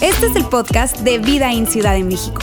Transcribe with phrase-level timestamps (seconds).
[0.00, 2.40] Este es el podcast de Vida en Ciudad de México.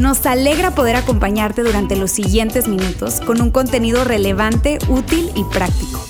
[0.00, 6.04] Nos alegra poder acompañarte durante los siguientes minutos con un contenido relevante, útil y práctico.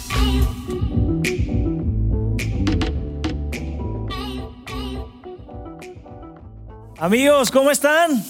[6.98, 8.25] Amigos, ¿cómo están?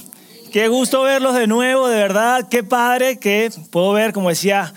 [0.53, 4.73] Qué gusto verlos de nuevo, de verdad, qué padre que puedo ver, como decía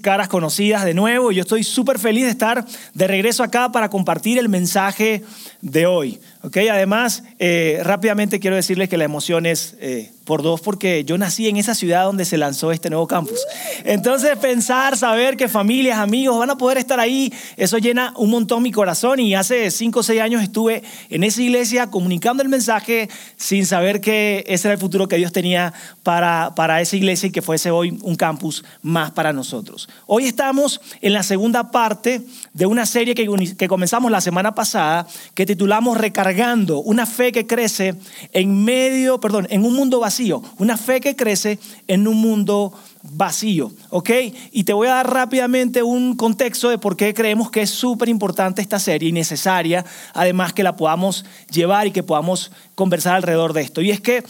[0.00, 1.30] Caras conocidas de nuevo.
[1.30, 2.64] Yo estoy súper feliz de estar
[2.94, 5.22] de regreso acá para compartir el mensaje
[5.60, 6.18] de hoy.
[6.42, 6.68] ¿okay?
[6.68, 11.48] Además, eh, rápidamente quiero decirles que la emoción es eh, por dos porque yo nací
[11.48, 13.40] en esa ciudad donde se lanzó este nuevo campus.
[13.84, 18.62] Entonces, pensar, saber que familias, amigos van a poder estar ahí, eso llena un montón
[18.62, 23.10] mi corazón y hace cinco o seis años estuve en esa iglesia comunicando el mensaje
[23.36, 27.32] sin saber que ese era el futuro que Dios tenía para, para esa iglesia y
[27.32, 29.57] que fuese hoy un campus más para nosotros.
[30.06, 32.22] Hoy estamos en la segunda parte
[32.52, 37.94] de una serie que, comenzamos la semana pasada que titulamos Recargando, una fe que crece
[38.32, 40.18] en medio, perdón, en un mundo vacío
[40.58, 44.10] una fe que crece en un mundo vacío, ¿ok?
[44.52, 48.08] Y te voy a dar rápidamente un contexto de por qué creemos que es súper
[48.08, 53.52] importante esta serie y necesaria, además que la podamos llevar y que podamos conversar alrededor
[53.52, 53.80] de esto.
[53.80, 54.24] Y es que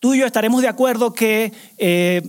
[0.00, 2.22] tú y yo estaremos de acuerdo que eh,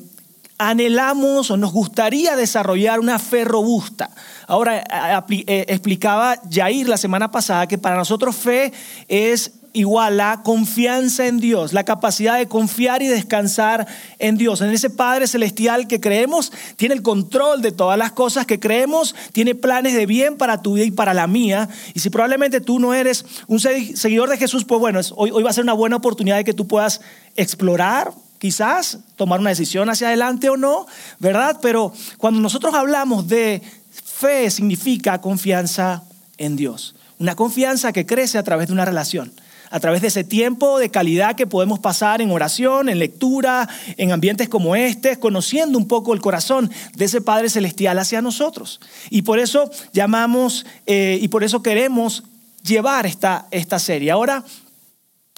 [0.70, 4.10] anhelamos o nos gustaría desarrollar una fe robusta.
[4.48, 4.84] Ahora,
[5.30, 8.74] eh, explicaba Jair la semana pasada que para nosotros fe
[9.08, 13.88] es igual la confianza en Dios, la capacidad de confiar y descansar
[14.20, 18.46] en Dios, en ese Padre Celestial que creemos tiene el control de todas las cosas
[18.46, 21.68] que creemos, tiene planes de bien para tu vida y para la mía.
[21.94, 25.50] Y si probablemente tú no eres un seguidor de Jesús, pues bueno, hoy, hoy va
[25.50, 27.02] a ser una buena oportunidad de que tú puedas
[27.36, 30.86] explorar, quizás tomar una decisión hacia adelante o no,
[31.18, 31.60] ¿verdad?
[31.62, 33.62] Pero cuando nosotros hablamos de
[34.04, 36.04] fe, significa confianza
[36.38, 36.94] en Dios.
[37.20, 39.32] Una confianza que crece a través de una relación
[39.70, 44.12] a través de ese tiempo de calidad que podemos pasar en oración, en lectura, en
[44.12, 48.82] ambientes como este, conociendo un poco el corazón de ese Padre Celestial hacia nosotros.
[49.10, 52.24] Y por eso llamamos eh, y por eso queremos
[52.62, 54.12] llevar esta, esta serie.
[54.12, 54.44] Ahora,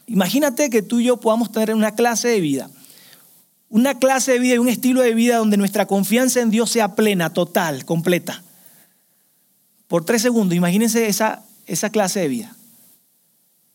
[0.08, 2.70] imagínate que tú y yo podamos tener una clase de vida.
[3.70, 6.96] Una clase de vida y un estilo de vida donde nuestra confianza en Dios sea
[6.96, 8.44] plena, total, completa.
[9.88, 12.56] Por tres segundos, imagínense esa, esa clase de vida.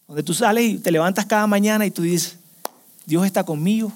[0.07, 2.37] Donde tú sales y te levantas cada mañana y tú dices,
[3.07, 3.93] Dios está conmigo,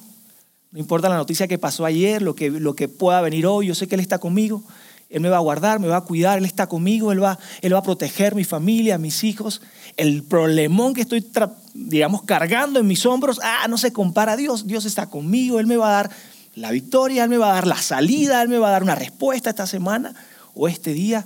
[0.74, 3.76] no importa la noticia que pasó ayer, lo que, lo que pueda venir hoy, yo
[3.76, 4.62] sé que Él está conmigo,
[5.14, 7.72] Él me va a guardar, me va a cuidar, Él está conmigo, Él va, Él
[7.72, 9.62] va a proteger mi familia, mis hijos.
[9.96, 11.24] El problemón que estoy,
[11.72, 15.68] digamos, cargando en mis hombros, ah, no se compara a Dios, Dios está conmigo, Él
[15.68, 16.10] me va a dar
[16.56, 18.96] la victoria, Él me va a dar la salida, Él me va a dar una
[18.96, 20.16] respuesta esta semana
[20.52, 21.24] o este día.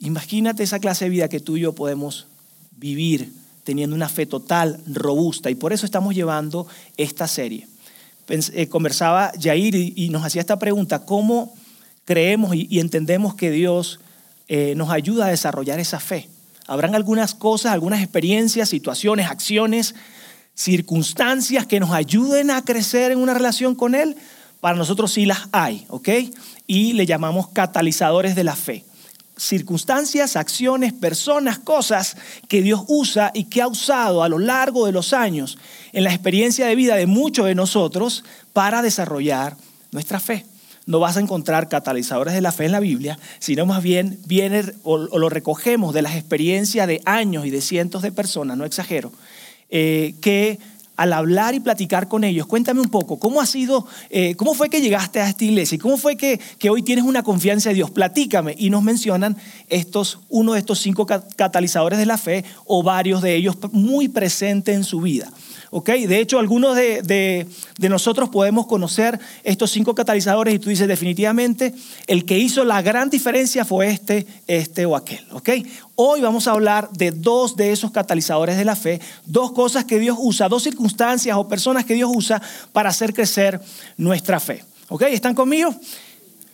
[0.00, 2.26] Imagínate esa clase de vida que tú y yo podemos
[2.72, 3.32] vivir
[3.64, 5.48] teniendo una fe total, robusta.
[5.48, 6.66] Y por eso estamos llevando
[6.98, 7.66] esta serie.
[8.28, 11.54] Eh, conversaba Jair y, nos hacía esta pregunta, ¿cómo
[12.04, 14.00] creemos y, entendemos que Dios
[14.48, 16.28] eh, nos ayuda a desarrollar esa fe?
[16.66, 19.94] Habrán algunas cosas, algunas experiencias, situaciones, acciones,
[20.54, 24.16] circunstancias que nos ayuden a crecer en una relación con Él.
[24.60, 26.08] Para nosotros sí las hay, ¿ok?
[26.66, 28.84] Y le llamamos catalizadores de la fe
[29.36, 32.16] circunstancias, acciones, personas, cosas
[32.48, 35.58] que Dios usa y que ha usado a lo largo de los años
[35.92, 39.56] en la experiencia de vida de muchos de nosotros para desarrollar
[39.90, 40.46] nuestra fe.
[40.86, 44.62] No vas a encontrar catalizadores de la fe en la Biblia, sino más bien viene
[44.82, 49.12] o, lo recogemos de las experiencias de años y de cientos de personas, no exagero,
[49.70, 50.58] eh, que
[50.96, 54.70] al hablar y platicar con ellos, cuéntame un poco, ¿cómo ha sido, eh, cómo fue
[54.70, 57.90] que llegaste a esta iglesia cómo fue que, que, hoy tienes una confianza en Dios?
[57.90, 58.54] Platícame.
[58.58, 59.36] Y nos mencionan
[59.68, 64.74] estos, uno de estos cinco catalizadores de la fe o varios de ellos muy presentes
[64.74, 65.30] en su vida.
[65.82, 67.46] De hecho, algunos de,
[67.78, 71.74] nosotros podemos conocer estos cinco catalizadores y tú dices definitivamente,
[72.06, 75.26] el que hizo la gran diferencia fue este, este o aquel.
[75.96, 79.98] Hoy vamos a hablar de dos de esos catalizadores de la fe, dos cosas que
[79.98, 82.40] Dios usa, dos circunstancias o personas que Dios usa
[82.72, 83.60] para hacer crecer
[83.96, 84.64] nuestra fe.
[85.10, 85.74] ¿Están conmigo?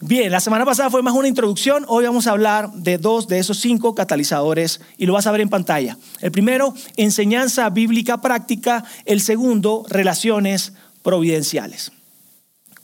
[0.02, 3.38] Bien, la semana pasada fue más una introducción, hoy vamos a hablar de dos de
[3.38, 5.98] esos cinco catalizadores y lo vas a ver en pantalla.
[6.22, 11.92] El primero, enseñanza bíblica práctica, el segundo, relaciones providenciales.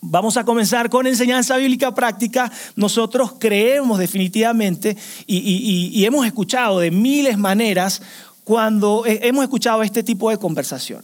[0.03, 2.53] Vamos a comenzar con enseñanza bíblica práctica.
[2.77, 4.95] Nosotros creemos definitivamente
[5.27, 8.03] y, y hemos escuchado de miles maneras
[8.45, 11.03] cuando hemos escuchado este tipo de conversación.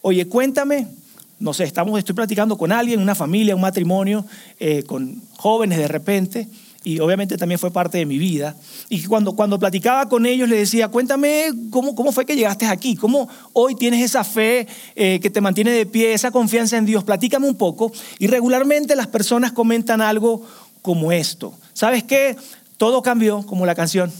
[0.00, 0.86] Oye, cuéntame
[1.40, 4.24] no sé, estamos, estoy platicando con alguien, una familia, un matrimonio,
[4.58, 6.48] eh, con jóvenes de repente,
[6.84, 8.56] y obviamente también fue parte de mi vida.
[8.88, 12.94] Y cuando, cuando platicaba con ellos les decía, cuéntame cómo, cómo fue que llegaste aquí,
[12.94, 14.66] cómo hoy tienes esa fe
[14.96, 17.92] eh, que te mantiene de pie, esa confianza en Dios, platícame un poco.
[18.18, 20.42] Y regularmente las personas comentan algo
[20.82, 21.54] como esto.
[21.74, 22.36] ¿Sabes qué?
[22.78, 24.10] Todo cambió, como la canción.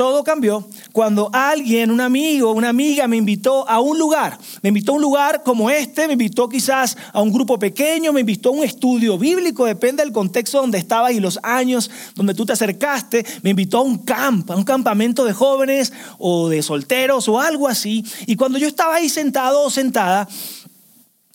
[0.00, 4.38] Todo cambió cuando alguien, un amigo, una amiga me invitó a un lugar.
[4.62, 8.20] Me invitó a un lugar como este, me invitó quizás a un grupo pequeño, me
[8.20, 12.46] invitó a un estudio bíblico, depende del contexto donde estabas y los años donde tú
[12.46, 13.26] te acercaste.
[13.42, 17.68] Me invitó a un campo, a un campamento de jóvenes o de solteros o algo
[17.68, 18.02] así.
[18.24, 20.26] Y cuando yo estaba ahí sentado o sentada,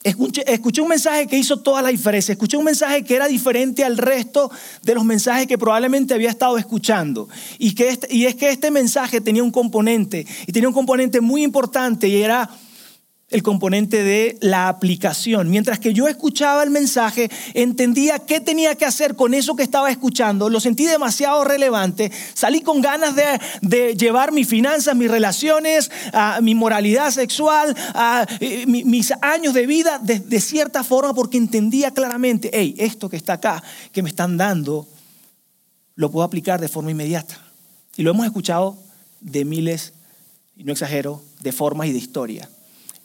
[0.06, 2.34] Escuché, un mensaje que hizo toda la diferencia.
[2.34, 4.52] Escuché un mensaje que era diferente al resto
[4.84, 7.28] de los mensajes que probablemente había estado escuchando.
[7.58, 11.22] Y, que este, y es que este mensaje tenía un componente, y tenía un componente
[11.22, 12.52] muy importante, y era
[13.30, 15.50] el componente de la aplicación.
[15.50, 19.90] Mientras que yo escuchaba el mensaje, entendía qué tenía que hacer con eso que estaba
[19.90, 25.90] escuchando, lo sentí demasiado relevante, salí con ganas de, llevar mis finanzas, mis relaciones,
[26.42, 27.76] mi moralidad sexual,
[28.68, 33.34] mis años de vida de, de, cierta forma porque entendía claramente, hey, esto que está
[33.34, 34.88] acá, que me están dando,
[35.96, 37.40] lo puedo aplicar de forma inmediata.
[37.98, 38.78] Y lo hemos escuchado
[39.20, 39.94] de miles,
[40.56, 42.50] y no exagero, de formas y de historia.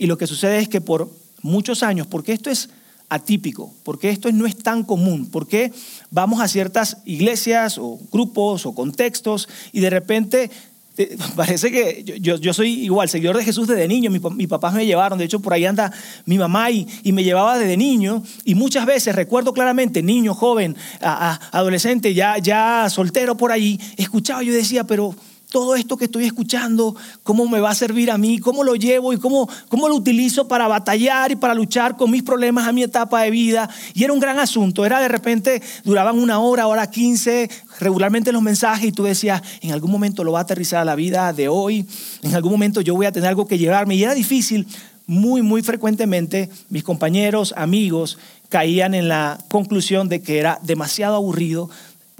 [0.01, 1.11] Y lo que sucede es que por
[1.43, 2.71] muchos años, porque esto es
[3.11, 5.73] atípico, porque esto no es tan común, porque
[6.11, 10.51] vamos a ciertas iglesias o grupos o contextos y de repente
[11.37, 15.19] parece que yo, soy igual, seguidor de Jesús desde niño, mis mi papás me llevaron,
[15.19, 15.93] de hecho por ahí anda
[16.25, 22.15] mi mamá y, me llevaba desde niño y muchas veces recuerdo claramente, niño, joven, adolescente,
[22.15, 25.15] ya, ya soltero por ahí, escuchaba, yo decía, pero
[25.51, 26.95] todo esto que estoy escuchando,
[27.25, 30.47] cómo me va a servir a mí, cómo lo llevo y cómo, cómo lo utilizo
[30.47, 33.69] para batallar y para luchar con mis problemas a mi etapa de vida.
[33.93, 37.51] Y era un gran asunto, era de repente, duraban una hora, hora quince,
[37.81, 40.95] regularmente los mensajes y tú decías, en algún momento lo va a aterrizar a la
[40.95, 41.85] vida de hoy,
[42.23, 43.97] en algún momento yo voy a tener algo que llevarme.
[43.97, 44.67] Y era difícil,
[45.07, 48.17] muy, muy frecuentemente mis compañeros, amigos,
[48.49, 51.71] caían en la conclusión de que era demasiado aburrido,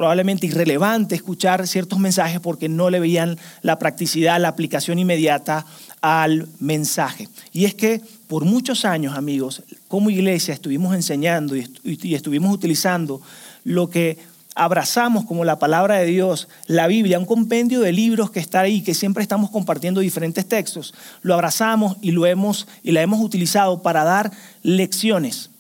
[0.01, 5.67] probablemente irrelevante escuchar ciertos mensajes porque no le veían la practicidad, la aplicación inmediata
[6.01, 7.29] al mensaje.
[7.53, 13.21] Y es que por muchos años, amigos, como iglesia estuvimos enseñando y estuvimos utilizando
[13.63, 14.17] lo que
[14.55, 18.81] abrazamos como la palabra de Dios, la Biblia, un compendio de libros que está ahí,
[18.81, 23.83] que siempre estamos compartiendo diferentes textos, lo abrazamos y lo hemos y la hemos utilizado
[23.83, 24.31] para dar
[24.63, 25.51] lecciones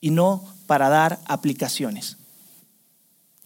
[0.00, 2.16] y no para dar aplicaciones.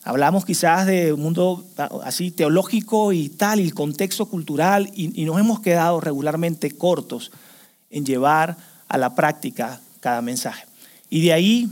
[0.08, 1.66] Hablamos quizás de un mundo
[2.02, 7.30] así teológico y tal, y el contexto cultural, y, nos hemos quedado regularmente cortos
[7.90, 8.56] en llevar
[8.88, 10.64] a la práctica cada mensaje.
[11.10, 11.68] Y de ahí,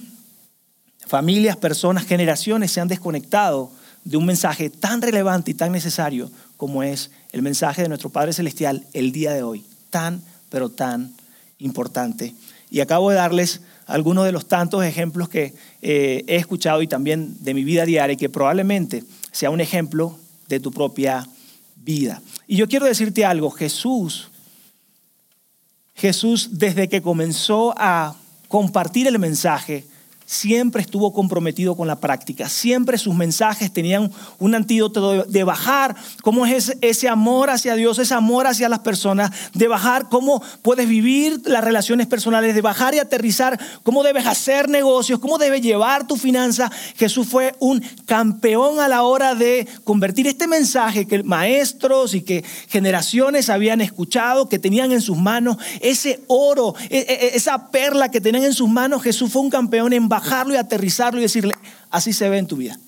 [1.07, 3.71] familias, personas, generaciones se han desconectado
[4.05, 8.35] de un mensaje tan relevante y tan necesario como es el mensaje de nuestro Padre
[8.35, 9.65] Celestial el día de hoy.
[9.89, 11.15] Tan, pero tan
[11.59, 12.35] importante.
[12.71, 17.37] Y acabo de darles algunos de los tantos ejemplos que eh, he escuchado y también
[17.41, 20.19] de mi vida diaria y que probablemente sea un ejemplo
[20.49, 21.27] de tu propia
[21.77, 22.21] vida.
[22.47, 24.29] Y yo quiero decirte algo, Jesús,
[25.95, 28.17] Jesús desde que comenzó a
[28.49, 29.85] compartir el mensaje,
[30.27, 35.97] siempre estuvo comprometido con la práctica, siempre sus mensajes tenían un antídoto de bajar.
[36.23, 40.89] Cómo es ese amor hacia Dios, ese amor hacia las personas, de bajar cómo puedes
[40.89, 46.07] vivir las relaciones personales, de bajar y aterrizar cómo debes hacer negocios, cómo debes llevar
[46.07, 46.71] tu finanza.
[46.97, 52.45] Jesús fue un campeón a la hora de convertir este mensaje que maestros y que
[52.69, 58.11] generaciones habían escuchado, que tenían en sus manos, ese oro, e, e, e, esa perla
[58.11, 61.55] que tenían en sus manos, Jesús fue un campeón en bajarlo y aterrizarlo y decirle,
[61.91, 62.79] así se ve en tu vida.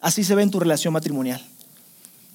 [0.00, 1.44] Así se ve en tu relación matrimonial.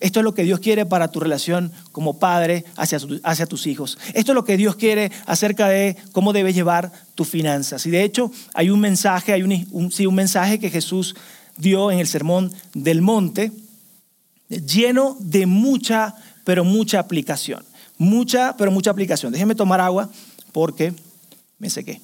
[0.02, 3.98] Esto es lo que Dios quiere para tu relación como padre hacia, hacia, tus hijos.
[4.14, 7.86] Esto es lo que Dios quiere acerca de cómo debes llevar tus finanzas.
[7.86, 11.16] Y de hecho hay un mensaje, hay un, sí, un mensaje que Jesús
[11.58, 13.54] dio en el sermón del monte,
[14.50, 17.64] lleno de mucha, pero mucha aplicación.
[17.98, 19.32] Mucha, pero mucha aplicación.
[19.32, 20.10] Déjenme tomar agua
[20.52, 20.94] porque
[21.58, 22.02] me sequé.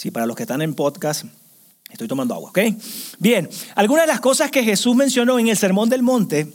[0.00, 1.26] Sí, para los que están en podcast,
[1.90, 2.58] estoy tomando agua, ¿ok?
[3.18, 6.50] Bien, algunas de las cosas que Jesús mencionó en el Sermón del Monte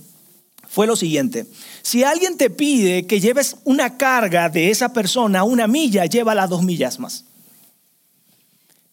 [0.68, 1.46] fue lo siguiente.
[1.84, 6.64] Si alguien te pide que lleves una carga de esa persona una milla, llévala dos
[6.64, 7.26] millas más.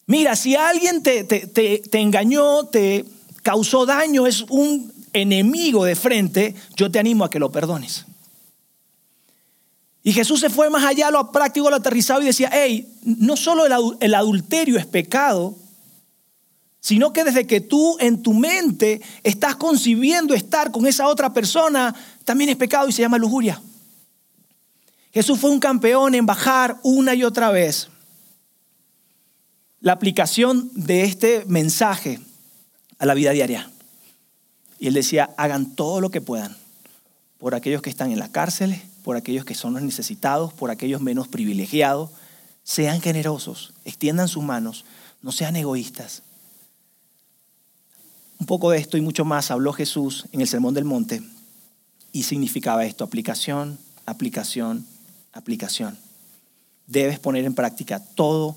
[0.05, 3.05] Mira, si alguien te, te, te engañó, te
[3.41, 8.05] causó daño, es un enemigo de frente, yo te animo a que lo perdones.
[10.03, 13.65] Y Jesús se fue más allá, lo práctico, lo aterrizado y decía, hey, no solo
[13.99, 15.55] el adulterio es pecado,
[16.81, 21.95] sino que desde que tú en tu mente estás concibiendo estar con esa otra persona,
[22.25, 23.61] también es pecado y se llama lujuria.
[25.13, 27.87] Jesús fue un campeón en bajar una y otra vez
[29.79, 32.19] la aplicación de este mensaje
[32.97, 33.71] a la vida diaria.
[34.77, 36.57] Y él decía, hagan todo lo que puedan
[37.37, 41.01] por aquellos que están en la cárcel, por aquellos que son los necesitados, por aquellos
[41.01, 42.09] menos privilegiados.
[42.63, 44.85] Sean generosos, extiendan sus manos,
[45.21, 46.23] no sean egoístas.
[48.39, 51.21] Un poco de esto y mucho más habló Jesús en el Sermón del Monte
[52.11, 54.85] y significaba esto, aplicación, aplicación,
[55.33, 55.97] aplicación.
[56.87, 58.55] Debes poner en práctica todo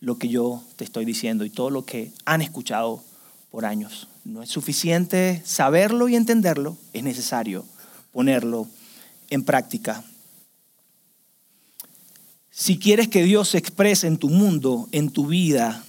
[0.00, 3.02] lo que yo te estoy diciendo y todo lo que han escuchado
[3.50, 4.08] por años.
[4.24, 7.64] No es suficiente saberlo y entenderlo, es necesario
[8.12, 8.66] ponerlo
[9.30, 10.04] en práctica.
[12.50, 15.84] Si quieres que Dios se exprese en tu mundo, en tu vida,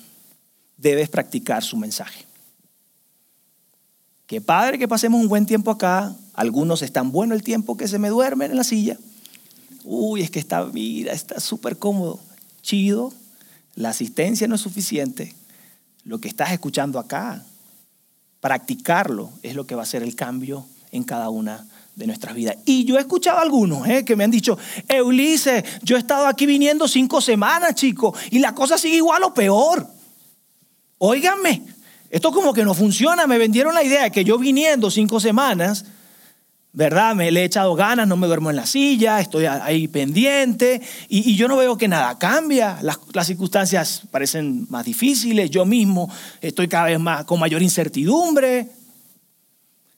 [0.76, 2.26] debes practicar su mensaje.
[4.26, 6.14] Qué padre que pasemos un buen tiempo acá.
[6.34, 8.98] Algunos están bueno el tiempo que se me duermen en la silla.
[9.86, 12.20] Uy, es que está, mira, está súper cómodo.
[12.62, 13.14] Chido.
[13.76, 15.34] La asistencia no es suficiente.
[16.04, 17.46] Lo que estás escuchando acá,
[18.42, 21.66] practicarlo es lo que va a hacer el cambio en cada una
[21.98, 22.56] de nuestras vidas.
[22.64, 26.28] Y yo he escuchado a algunos eh, que me han dicho, Eulise, yo he estado
[26.28, 29.88] aquí viniendo cinco semanas, chicos, y la cosa sigue igual o peor.
[31.00, 31.64] Óiganme,
[32.12, 33.26] esto como que no funciona.
[33.26, 35.86] Me vendieron la idea de que yo viniendo cinco semanas,
[36.72, 37.16] ¿verdad?
[37.16, 41.36] Me le he echado ganas, no me duermo en la silla, estoy ahí pendiente y,
[41.36, 42.78] yo no veo que nada cambia.
[42.84, 46.12] Las, las, circunstancias parecen más difíciles, yo mismo
[46.42, 48.70] estoy cada vez más con mayor incertidumbre.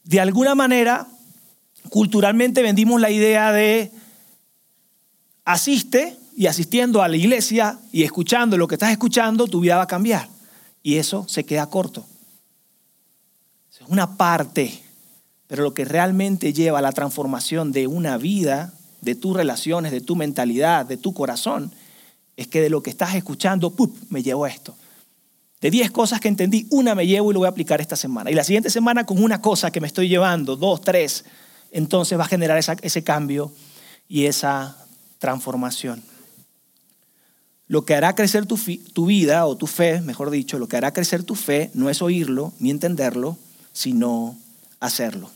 [0.06, 1.06] De alguna manera,
[1.90, 3.92] culturalmente vendimos la idea de
[5.46, 9.84] asiste y asistiendo a la iglesia y escuchando lo que estás escuchando, tu vida va
[9.84, 10.30] a cambiar.
[10.82, 12.06] Y eso se queda corto.
[13.70, 14.82] Es una parte,
[15.48, 20.02] pero lo que realmente lleva a la transformación de una vida, de tus relaciones, de
[20.02, 21.74] tu mentalidad, de tu corazón,
[22.38, 23.96] es que de lo que estás escuchando, ¡pup!
[24.10, 24.76] me llevo esto.
[25.60, 28.32] De 10 cosas que entendí, una me llevo y lo voy a aplicar esta semana.
[28.32, 31.26] Y la siguiente semana con una cosa que me estoy llevando, dos, tres,
[31.72, 33.52] entonces va a generar ese cambio
[34.08, 34.78] y esa
[35.20, 36.04] transformación.
[37.68, 38.58] Lo que hará crecer tu,
[39.06, 42.52] vida o tu fe, mejor dicho, lo que hará crecer tu fe no es oírlo
[42.58, 43.38] ni entenderlo,
[43.74, 44.36] sino
[44.80, 45.30] hacerlo.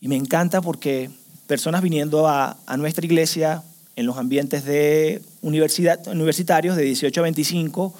[0.00, 1.10] Y me encanta porque
[1.46, 3.62] personas viniendo a, a nuestra iglesia
[3.96, 7.94] en los ambientes de universidad, universitarios de 18 a 25,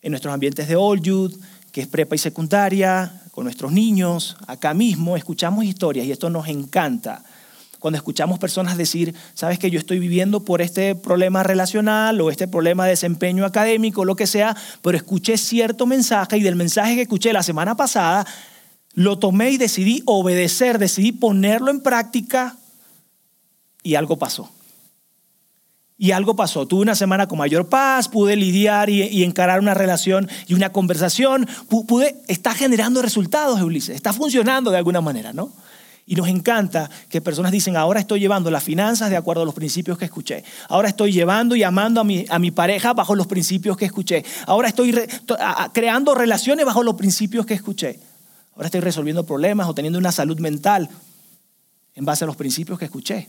[0.00, 1.34] en nuestros ambientes de Old Youth,
[1.72, 6.48] que es prepa y secundaria, con nuestros niños, acá mismo, escuchamos historias y esto nos
[6.48, 7.22] encanta
[7.78, 12.48] cuando escuchamos personas decir, sabes que yo estoy viviendo por este problema relacional o este
[12.48, 17.02] problema de desempeño académico, lo que sea, pero escuché cierto mensaje y del mensaje que
[17.02, 18.26] escuché la semana pasada,
[18.94, 22.56] lo tomé y decidí obedecer, decidí ponerlo en práctica
[23.84, 24.50] y algo pasó.
[26.00, 26.64] Y algo pasó.
[26.66, 31.48] Tuve una semana con mayor paz, pude lidiar y, encarar una relación y una conversación.
[31.68, 33.96] Pude, está generando resultados, Ulises.
[33.96, 35.52] Está funcionando de alguna manera, ¿no?
[36.06, 39.54] Y nos encanta que personas dicen, ahora estoy llevando las finanzas de acuerdo a los
[39.54, 40.44] principios que escuché.
[40.68, 44.24] Ahora estoy llevando y amando a mi, a mi pareja bajo los principios que escuché.
[44.46, 44.94] Ahora estoy
[45.74, 47.98] creando relaciones bajo los principios que escuché.
[48.54, 50.88] Ahora estoy resolviendo problemas o teniendo una salud mental
[51.94, 53.28] en base a los principios que escuché.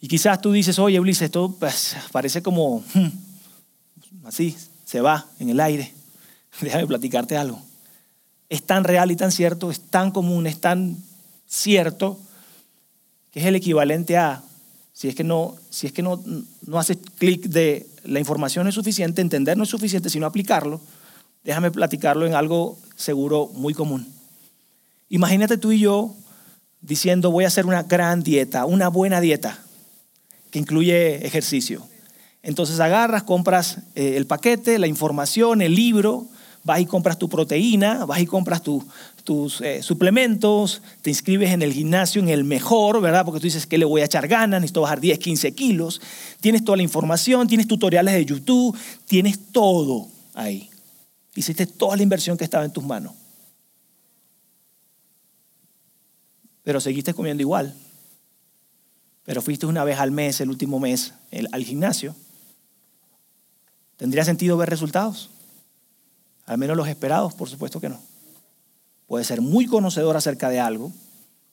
[0.00, 3.08] Y quizás tú dices, oye Ulises, esto pues, parece como hmm,
[4.24, 5.92] así, se va en el aire.
[6.60, 7.60] Déjame platicarte algo.
[8.48, 10.96] Es tan real y tan cierto, es tan común, es tan
[11.46, 12.18] cierto,
[13.30, 14.42] que es el equivalente a,
[14.92, 16.22] si es que no, si es que no,
[16.66, 20.80] no haces clic de la información es suficiente, entender no es suficiente, sino aplicarlo,
[21.42, 24.06] déjame platicarlo en algo seguro muy común.
[25.08, 26.14] Imagínate tú y yo
[26.80, 29.58] diciendo voy a hacer una gran dieta, una buena dieta,
[30.50, 31.86] que incluye ejercicio.
[32.42, 36.26] Entonces agarras, compras eh, el paquete, la información, el libro,
[36.66, 41.72] vas y compras tu proteína, vas y compras tus eh, suplementos, te inscribes en el
[41.72, 43.24] gimnasio, en el mejor, ¿verdad?
[43.24, 46.00] Porque tú dices que le voy a echar ganas, necesito bajar 10, 15 kilos.
[46.40, 48.76] Tienes toda la información, tienes tutoriales de YouTube,
[49.06, 50.68] tienes todo ahí.
[51.36, 53.12] Hiciste toda la inversión que estaba en tus manos.
[56.64, 57.74] Pero seguiste comiendo igual.
[59.26, 61.12] Pero fuiste una vez al mes, el último mes,
[61.52, 62.14] al gimnasio.
[63.98, 65.28] ¿Tendría sentido ver resultados?
[66.46, 68.00] Al menos los esperados, por supuesto que no.
[69.06, 70.92] Puede ser muy conocedor acerca de algo,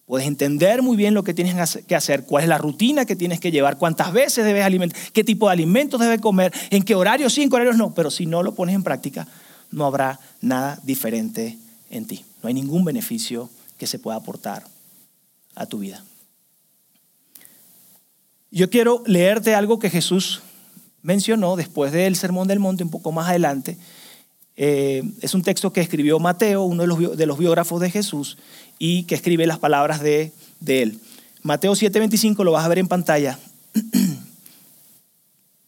[0.05, 3.39] Puedes entender muy bien lo que tienes que hacer, cuál es la rutina que tienes
[3.39, 7.33] que llevar, cuántas veces debes alimentar, qué tipo de alimentos debes comer, en qué horarios
[7.33, 7.93] sí, en qué horarios no.
[7.93, 9.27] Pero si no lo pones en práctica,
[9.71, 11.57] no habrá nada diferente
[11.89, 12.25] en ti.
[12.41, 14.65] No hay ningún beneficio que se pueda aportar
[15.55, 16.03] a tu vida.
[18.55, 20.43] Yo quiero leerte algo que Jesús
[21.01, 23.79] mencionó después del Sermón del Monte, un poco más adelante.
[24.55, 28.37] Eh, es un texto que escribió Mateo, uno de los, de los, biógrafos de Jesús,
[28.77, 30.99] y que escribe las palabras de, de él.
[31.41, 33.39] Mateo 7:25 lo vas a ver en pantalla.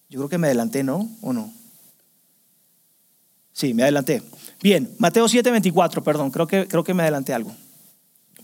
[0.10, 1.10] Yo creo que me adelanté, ¿no?
[1.22, 1.52] ¿O no?
[3.52, 4.22] Sí, me adelanté.
[4.62, 7.52] Bien, Mateo 7:24, perdón, creo que, creo que me adelanté algo.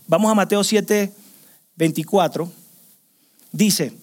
[0.08, 2.50] Vamos a Mateo 7:24.
[3.52, 4.01] Dice,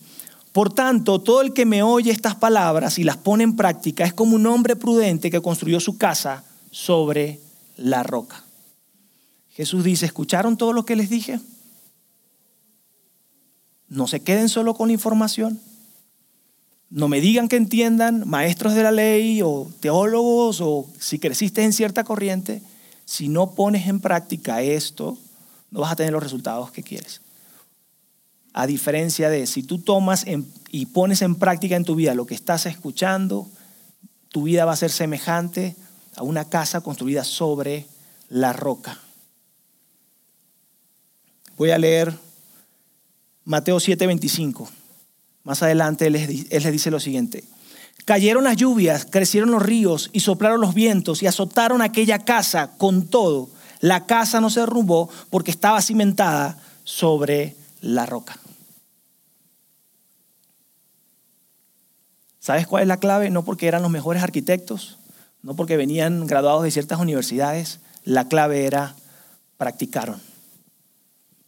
[0.51, 4.13] por tanto, todo el que me oye estas palabras y las pone en práctica es
[4.13, 7.39] como un hombre prudente que construyó su casa sobre
[7.77, 8.43] la roca.
[9.49, 11.39] Jesús dice, ¿escucharon todo lo que les dije?
[13.87, 15.59] No se queden solo con la información.
[16.89, 21.73] No me digan que entiendan, maestros de la ley o teólogos o si creciste en
[21.73, 22.63] cierta corriente.
[23.05, 25.17] Si no pones en práctica esto,
[25.69, 27.21] no vas a tener los resultados que quieres.
[28.53, 30.25] A diferencia de si tú tomas
[30.71, 33.47] y pones en práctica en tu vida lo que estás escuchando,
[34.29, 35.75] tu vida va a ser semejante
[36.15, 37.87] a una casa construida sobre
[38.29, 38.99] la roca.
[41.57, 42.17] Voy a leer
[43.45, 44.69] Mateo 7:25.
[45.43, 47.43] Más adelante él les dice lo siguiente.
[48.05, 53.07] Cayeron las lluvias, crecieron los ríos y soplaron los vientos y azotaron aquella casa con
[53.07, 53.49] todo.
[53.81, 58.37] La casa no se derrumbó porque estaba cimentada sobre la roca.
[62.39, 63.29] ¿Sabes cuál es la clave?
[63.29, 64.97] No porque eran los mejores arquitectos,
[65.41, 68.95] no porque venían graduados de ciertas universidades, la clave era
[69.57, 70.21] practicaron.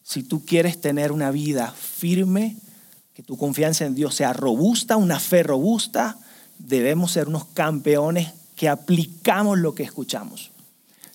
[0.04, 2.58] Si tú quieres tener una vida firme,
[3.14, 6.18] que tu confianza en Dios sea robusta, una fe robusta,
[6.60, 10.52] debemos ser unos campeones que aplicamos lo que escuchamos.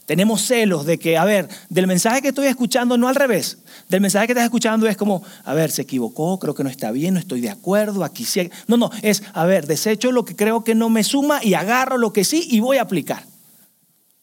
[0.07, 3.59] Tenemos celos de que, a ver, del mensaje que estoy escuchando, no al revés.
[3.89, 6.93] Del mensaje que estás escuchando es como, a ver, se equivocó, creo que no está
[6.93, 8.49] bien, no estoy de acuerdo, aquí sí.
[8.69, 11.99] No, no, es, a ver, desecho lo que creo que no me suma y agarro
[11.99, 13.25] lo que sí y voy a aplicar.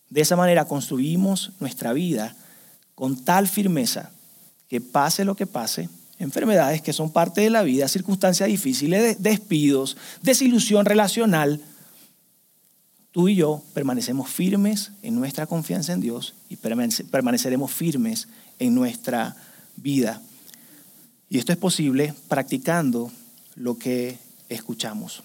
[0.09, 2.33] De esa manera construimos nuestra vida
[2.95, 4.11] con tal firmeza
[4.69, 9.97] que pase lo que pase, enfermedades que son parte de la vida, circunstancias difíciles, despidos,
[10.21, 11.59] desilusión relacional,
[13.13, 18.27] tú y yo permanecemos firmes en nuestra confianza en Dios y permaneceremos firmes
[18.59, 19.37] en nuestra
[19.77, 20.21] vida.
[21.29, 23.11] Y esto es posible practicando
[23.55, 24.17] lo que
[24.49, 25.23] escuchamos.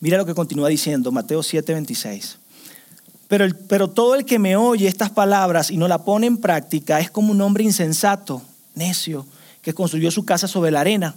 [0.00, 2.36] Mira lo que continúa diciendo Mateo 7:26.
[3.26, 7.00] Pero, pero todo el que me oye estas palabras y no la pone en práctica
[7.00, 8.40] es como un hombre insensato,
[8.74, 9.26] necio,
[9.60, 11.14] que construyó su casa sobre la arena.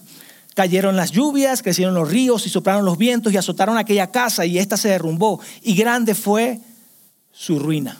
[0.53, 4.57] Cayeron las lluvias, crecieron los ríos y soplaron los vientos y azotaron aquella casa y
[4.57, 5.39] ésta se derrumbó.
[5.61, 6.59] Y grande fue
[7.31, 7.97] su ruina.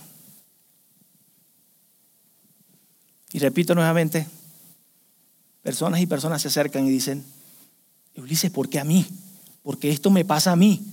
[3.33, 4.27] Y repito nuevamente,
[5.61, 7.23] personas y personas se acercan y dicen,
[8.17, 9.05] Ulises, ¿por qué a mí?
[9.63, 10.83] Porque esto me pasa a mí.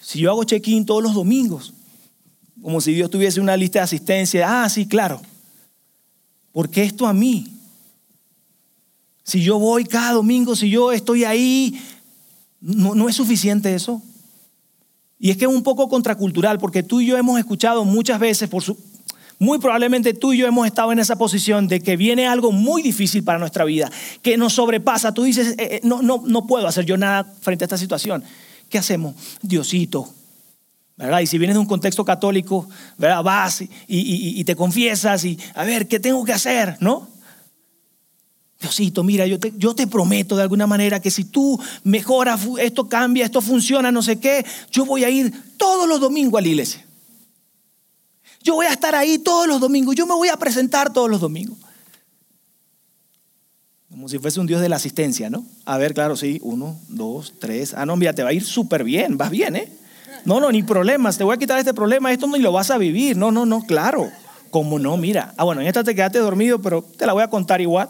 [0.00, 1.72] Si yo hago check-in todos los domingos,
[2.60, 5.20] como si Dios tuviese una lista de asistencia, ah, sí, claro.
[6.50, 7.61] ¿Por qué esto a mí?
[9.24, 11.80] Si yo voy cada domingo, si yo estoy ahí,
[12.60, 14.02] no, es suficiente eso.
[15.18, 18.48] Y es que es un poco contracultural, porque tú y yo hemos escuchado muchas veces,
[18.48, 18.76] por su,
[19.38, 22.82] muy probablemente tú y yo hemos estado en esa posición de que viene algo muy
[22.82, 23.90] difícil para nuestra vida,
[24.22, 25.14] que nos sobrepasa.
[25.14, 28.24] Tú dices, eh, eh, no, no, no puedo hacer yo nada frente a esta situación.
[28.68, 29.14] ¿Qué hacemos?
[29.42, 30.08] Diosito,
[30.96, 31.20] ¿verdad?
[31.20, 33.22] Y si vienes de un contexto católico, ¿verdad?
[33.22, 36.76] Vas y, y, te confiesas y, a ver, ¿qué tengo que hacer?
[36.80, 37.08] ¿No?
[38.62, 42.88] Diosito, mira, yo te, yo te prometo de alguna manera que si tú mejoras, esto
[42.88, 46.48] cambia, esto funciona, no sé qué, yo voy a ir todos los domingos a la
[46.48, 46.86] iglesia.
[48.44, 51.20] Yo voy a estar ahí todos los domingos, yo me voy a presentar todos los
[51.20, 51.58] domingos.
[53.90, 55.44] Como si fuese un Dios de la asistencia, ¿no?
[55.64, 57.74] A ver, claro, sí, uno, dos, tres.
[57.76, 59.72] Ah, no, mira, te va a ir súper bien, vas bien, ¿eh?
[60.24, 62.78] No, no, ni problemas, te voy a quitar este problema, esto no lo vas a
[62.78, 63.16] vivir.
[63.16, 64.08] No, no, no, claro.
[64.50, 65.34] Como no, mira.
[65.36, 67.88] Ah, bueno, en esta te quedaste dormido, pero te la voy a contar igual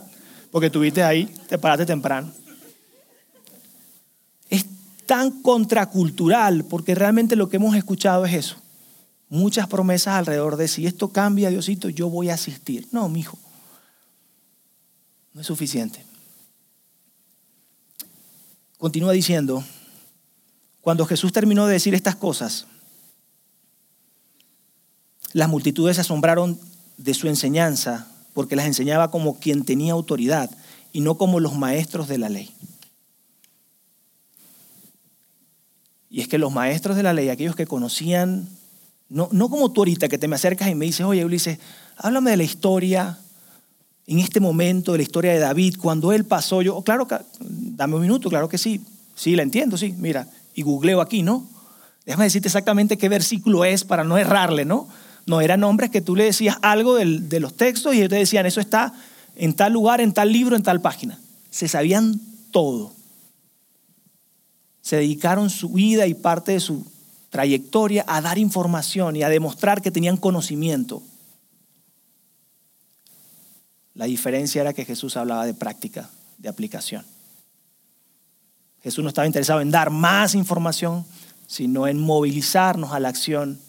[0.52, 2.30] porque estuviste ahí, te paraste temprano.
[4.50, 4.66] Es
[5.06, 8.56] tan contracultural porque realmente lo que hemos escuchado es eso.
[9.30, 12.86] Muchas promesas alrededor de si esto cambia, Diosito, yo voy a asistir.
[12.92, 13.38] No, mi hijo.
[15.32, 16.04] No es suficiente.
[18.76, 19.64] Continúa diciendo,
[20.82, 22.66] cuando Jesús terminó de decir estas cosas,
[25.32, 26.60] las multitudes se asombraron
[26.98, 30.50] de su enseñanza porque las enseñaba como quien tenía autoridad
[30.92, 32.50] y no como los maestros de la ley.
[36.10, 38.48] Y es que los maestros de la ley, aquellos que conocían,
[39.08, 41.58] no, no como tú ahorita que te me acercas y me dices, oye Ulises,
[41.96, 43.18] háblame de la historia
[44.06, 47.06] en este momento, de la historia de David, cuando él pasó, yo, oh, claro,
[47.40, 48.80] dame un minuto, claro que sí,
[49.14, 51.46] sí, la entiendo, sí, mira, y googleo aquí, ¿no?
[52.04, 54.88] Déjame decirte exactamente qué versículo es para no errarle, ¿no?
[55.26, 58.46] No, eran nombres que tú le decías algo de los textos y ellos te decían,
[58.46, 58.92] eso está
[59.36, 61.18] en tal lugar, en tal libro, en tal página.
[61.50, 62.92] Se sabían todo.
[64.80, 66.84] Se dedicaron su vida y parte de su
[67.30, 71.02] trayectoria a dar información y a demostrar que tenían conocimiento.
[73.94, 77.04] La diferencia era que Jesús hablaba de práctica, de aplicación.
[78.82, 81.04] Jesús no estaba interesado en dar más información,
[81.46, 83.60] sino en movilizarnos a la acción,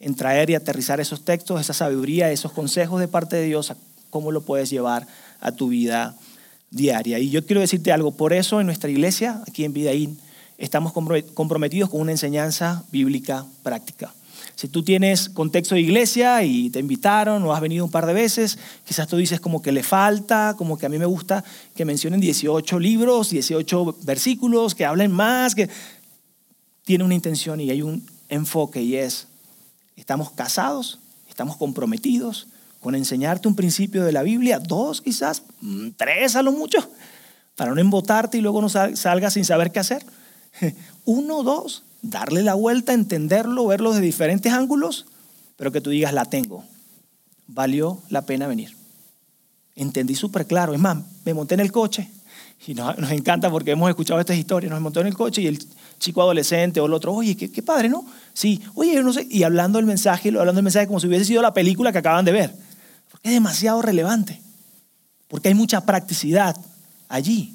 [0.00, 3.72] en traer y aterrizar esos textos, esa sabiduría, esos consejos de parte de Dios,
[4.10, 5.06] cómo lo puedes llevar
[5.40, 6.14] a tu vida
[6.70, 7.18] diaria.
[7.18, 10.18] Y yo quiero decirte algo, por eso en nuestra iglesia, aquí en Vidaín,
[10.58, 14.12] estamos comprometidos con una enseñanza bíblica práctica.
[14.54, 18.14] Si tú tienes contexto de iglesia y te invitaron o has venido un par de
[18.14, 21.84] veces, quizás tú dices como que le falta, como que a mí me gusta que
[21.84, 25.68] mencionen 18 libros, 18 versículos, que hablen más, que
[26.84, 29.28] tiene una intención y hay un enfoque y es,
[29.96, 32.46] estamos casados, estamos comprometidos
[32.80, 36.78] con enseñarte un principio de la Biblia, dos quizás, mm, tres a lo mucho,
[37.56, 40.04] para no embotarte y luego no salgas sin saber qué hacer.
[41.04, 45.06] Uno, dos, darle la vuelta, entenderlo, verlo de diferentes ángulos,
[45.56, 46.64] pero que tú digas, la tengo.
[47.46, 48.76] Valió la pena venir.
[49.74, 50.74] Entendí súper claro.
[50.74, 52.10] Es más, me monté en el coche
[52.66, 54.70] y nos, encanta porque hemos escuchado estas historias.
[54.70, 55.58] Nos montó en el coche y el
[55.98, 58.04] chico adolescente o el otro, oye, qué, padre, ¿no?
[58.32, 59.26] Sí, oye, yo no sé.
[59.30, 62.24] Y hablando del mensaje, hablando del mensaje como si hubiese sido la película que acaban
[62.24, 62.54] de ver.
[63.10, 64.40] Porque es demasiado relevante.
[65.28, 66.56] Porque hay mucha practicidad
[67.08, 67.54] allí.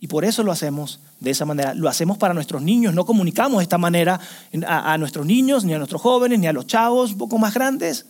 [0.00, 1.74] Y por eso lo hacemos de esa manera.
[1.74, 2.94] Lo hacemos para nuestros niños.
[2.94, 4.20] No comunicamos de esta manera
[4.66, 8.06] a, nuestros niños, ni a nuestros jóvenes, ni a los chavos un poco más grandes.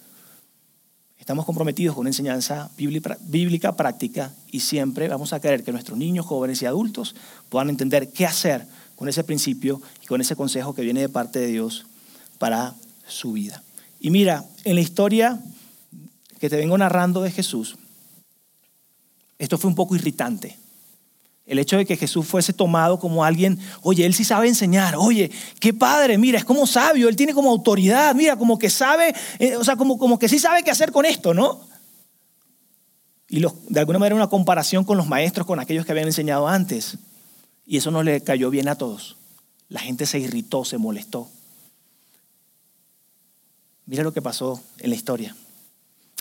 [1.24, 6.26] Estamos comprometidos con una enseñanza bíblica, práctica y siempre vamos a querer que nuestros niños,
[6.26, 7.14] jóvenes y adultos
[7.48, 11.38] puedan entender qué hacer con ese principio y con ese consejo que viene de parte
[11.38, 11.86] de Dios
[12.38, 12.74] para
[13.06, 13.62] su vida.
[14.00, 15.40] Y mira, en la historia
[16.38, 17.76] que te vengo narrando de Jesús,
[19.38, 20.58] esto fue un poco irritante.
[21.46, 25.30] El hecho de que Jesús fuese tomado como alguien, oye, él sí sabe enseñar, oye,
[25.60, 29.56] qué padre, mira, es como sabio, él tiene como autoridad, mira, como que sabe, eh,
[29.56, 31.60] o sea, como, como que sí sabe qué hacer con esto, ¿no?
[33.28, 36.98] Y de alguna manera una comparación con los maestros, con aquellos que habían enseñado antes.
[37.66, 39.16] Y eso no le cayó bien a todos.
[39.68, 41.28] La gente se irritó, se molestó.
[43.86, 45.34] Mira lo que pasó en la historia.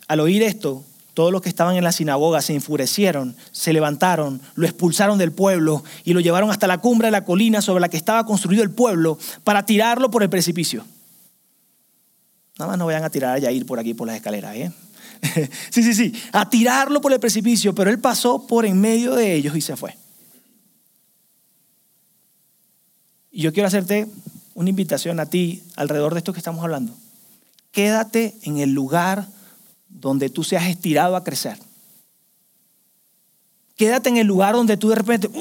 [0.07, 4.65] Al oír esto, todos los que estaban en la sinagoga se enfurecieron, se levantaron, lo
[4.65, 7.97] expulsaron del pueblo y lo llevaron hasta la cumbre de la colina sobre la que
[7.97, 10.85] estaba construido el pueblo para tirarlo por el precipicio.
[12.57, 14.71] Nada más no vayan a tirar a Yair por aquí por las escaleras, ¿eh?
[15.69, 19.33] sí, sí, sí, a tirarlo por el precipicio, pero él pasó por en medio de
[19.33, 19.95] ellos y se fue.
[23.33, 24.07] Y yo quiero hacerte
[24.53, 26.93] una invitación a ti alrededor de esto que estamos hablando.
[27.71, 29.27] Quédate en el lugar
[29.89, 31.57] donde tú seas estirado a crecer.
[33.75, 35.31] Quédate en el lugar donde tú de repente,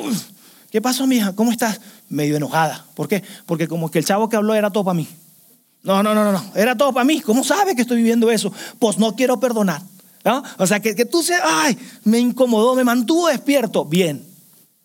[0.71, 1.35] ¿qué pasó, mija?
[1.35, 1.83] ¿Cómo estás?
[2.09, 2.87] Medio enojada.
[2.95, 3.23] ¿Por qué?
[3.45, 5.07] Porque como que el chavo que habló era todo para mí.
[5.83, 6.43] No, no, no, no, no.
[6.55, 7.21] Era todo para mí.
[7.21, 8.51] ¿Cómo sabe que estoy viviendo eso?
[8.79, 9.83] Pues no quiero perdonar.
[10.57, 13.85] O sea, que, que tú seas, ay, me incomodó, me mantuvo despierto.
[13.85, 14.25] Bien.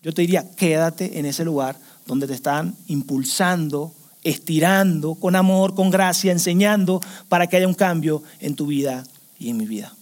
[0.01, 3.93] Yo te diría, quédate en ese lugar donde te están impulsando,
[4.23, 9.05] estirando con amor, con gracia, enseñando para que haya un cambio en tu vida
[9.37, 9.93] y en mi vida.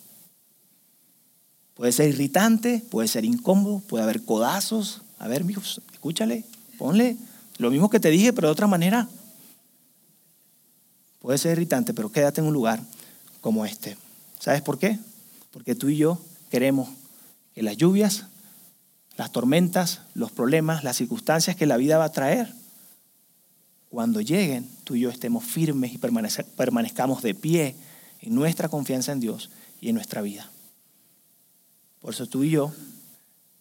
[1.74, 5.02] Puede ser irritante, puede ser incómodo, puede haber codazos.
[5.20, 6.46] A ver, amigos, escúchale,
[6.78, 7.18] ponle
[7.58, 9.10] lo mismo que te dije, pero de otra manera.
[11.20, 12.82] Puede ser irritante, pero quédate en un lugar
[13.42, 13.98] como este.
[14.40, 15.00] ¿Sabes por qué?
[15.52, 16.90] Porque tú y yo queremos
[17.54, 18.26] que las lluvias,
[19.18, 22.54] las tormentas, los problemas, las circunstancias que la vida va a traer,
[23.90, 27.76] cuando lleguen, tú y yo estemos firmes y permanezcamos de pie
[28.22, 29.50] en nuestra confianza en Dios
[29.80, 30.50] y en nuestra vida.
[32.02, 32.74] Por eso tú y yo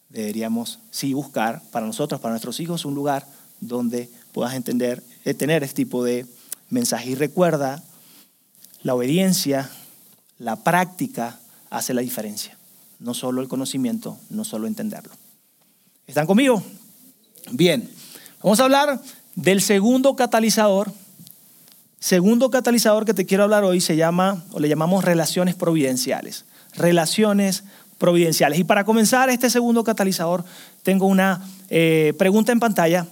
[0.09, 3.25] deberíamos sí buscar para nosotros, para nuestros hijos, un lugar
[3.61, 6.25] donde puedas entender, eh, tener este tipo de
[6.69, 7.11] mensaje.
[7.11, 7.81] Y recuerda,
[8.83, 9.69] la obediencia,
[10.37, 11.39] la práctica
[11.69, 12.57] hace la diferencia.
[12.99, 15.13] No solo el conocimiento, no solo entenderlo.
[16.07, 16.63] ¿Están conmigo?
[17.51, 17.89] Bien,
[18.41, 19.01] vamos a hablar
[19.35, 20.91] del segundo catalizador
[22.05, 26.45] Segundo catalizador que te quiero hablar hoy se llama, o le llamamos relaciones providenciales.
[26.75, 27.63] relaciones
[27.97, 28.59] providenciales.
[28.59, 30.45] Y para comenzar este segundo catalizador,
[30.83, 31.41] tengo una
[31.71, 33.07] eh, pregunta en pantalla.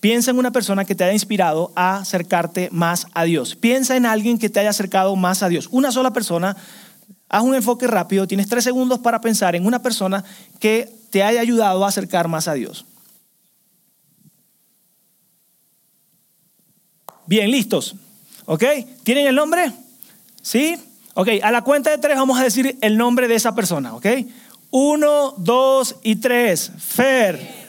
[0.00, 3.56] Piensa en una persona que te haya inspirado a acercarte más a Dios.
[3.56, 5.68] Piensa en alguien que te haya acercado más a Dios.
[5.70, 6.58] Una sola persona.
[7.28, 8.26] Haz un enfoque rápido.
[8.26, 10.24] Tienes tres segundos para pensar en una persona
[10.60, 12.86] que te haya ayudado a acercar más a Dios.
[17.26, 17.96] Bien, listos.
[18.44, 18.62] ¿Ok?
[19.02, 19.72] ¿Tienen el nombre?
[20.40, 20.78] ¿Sí?
[21.14, 23.94] Ok, a la cuenta de tres vamos a decir el nombre de esa persona.
[23.94, 24.06] ¿Ok?
[24.70, 26.70] Uno, dos y tres.
[26.78, 27.66] Fer.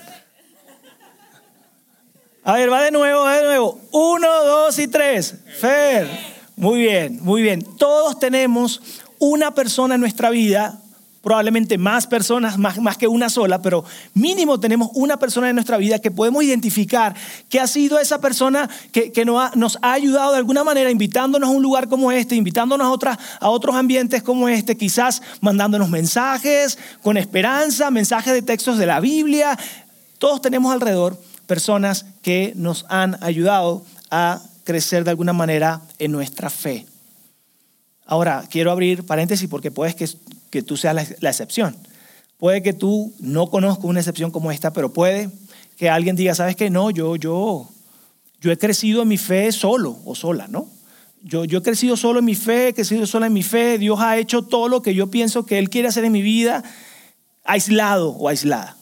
[2.44, 3.80] A ver, va de nuevo, va de nuevo.
[3.92, 5.36] Uno, dos y tres.
[5.60, 6.08] Fer.
[6.56, 7.62] Muy bien, muy bien.
[7.78, 8.82] Todos tenemos
[9.20, 10.80] una persona en nuestra vida
[11.28, 15.76] probablemente más personas, más, más, que una sola, pero mínimo tenemos una persona en nuestra
[15.76, 17.16] vida que podemos identificar
[17.50, 20.90] que ha sido esa persona que, que nos, ha, nos, ha, ayudado de alguna manera,
[20.90, 25.22] invitándonos a un lugar como este, invitándonos a, otras, a otros ambientes como este, quizás
[25.42, 29.60] mandándonos mensajes con esperanza, mensajes de textos de la Biblia.
[30.20, 36.50] Todos tenemos alrededor personas que nos han ayudado a crecer de alguna manera en nuestra
[36.50, 36.86] fe.
[38.08, 40.10] Ahora, quiero abrir paréntesis porque puedes que,
[40.50, 41.76] que tú seas la, excepción.
[42.38, 45.30] Puede que tú no conozcas una excepción como esta, pero puede
[45.76, 46.70] que alguien diga, ¿sabes qué?
[46.70, 47.68] No, yo, yo,
[48.40, 50.70] yo he crecido en mi fe solo o sola, ¿no?
[51.22, 53.78] Yo, yo he crecido solo en mi fe, he crecido sola en mi fe.
[53.78, 56.64] Dios ha hecho todo lo que yo pienso que Él quiere hacer en mi vida,
[57.44, 58.78] aislado o aislada.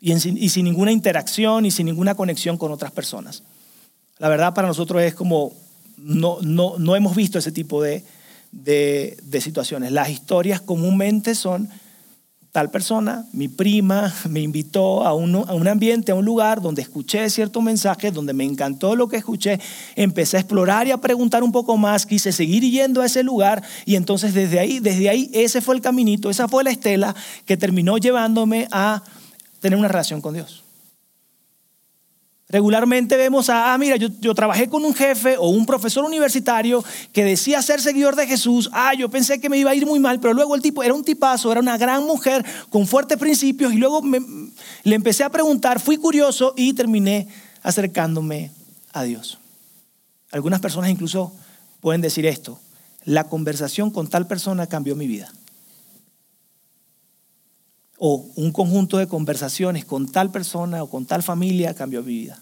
[0.00, 3.44] Y, y sin ninguna interacción y sin ninguna conexión con otras personas.
[4.18, 5.52] La verdad para nosotros es como,
[5.96, 8.04] no, no, no hemos visto ese tipo de,
[8.52, 9.92] de, de, situaciones.
[9.92, 11.68] Las historias comúnmente son
[12.52, 16.82] tal persona, mi prima, me invitó a un, a un, ambiente, a un lugar donde
[16.82, 19.60] escuché ciertos mensajes, donde me encantó lo que escuché,
[19.96, 23.62] empecé a explorar y a preguntar un poco más, quise seguir yendo a ese lugar
[23.84, 27.56] y entonces desde ahí, desde ahí ese fue el caminito, esa fue la estela que
[27.56, 29.02] terminó llevándome a
[29.60, 30.64] tener una relación con Dios.
[32.50, 36.82] Regularmente vemos a, ah, mira, yo, trabajé con un jefe o un profesor universitario
[37.12, 38.70] que decía ser seguidor de Jesús.
[38.72, 40.94] Ah, yo pensé que me iba a ir muy mal, pero luego el tipo era
[40.94, 44.02] un tipazo, era una gran mujer con fuertes principios y luego
[44.82, 47.28] le empecé a preguntar, fui curioso y terminé
[47.62, 48.50] acercándome
[48.94, 49.38] a Dios.
[50.30, 51.34] Algunas personas incluso
[51.80, 52.58] pueden decir esto,
[53.04, 55.30] la conversación con tal persona cambió mi vida.
[57.98, 62.38] O un conjunto de conversaciones con tal persona o con tal familia cambió mi vida.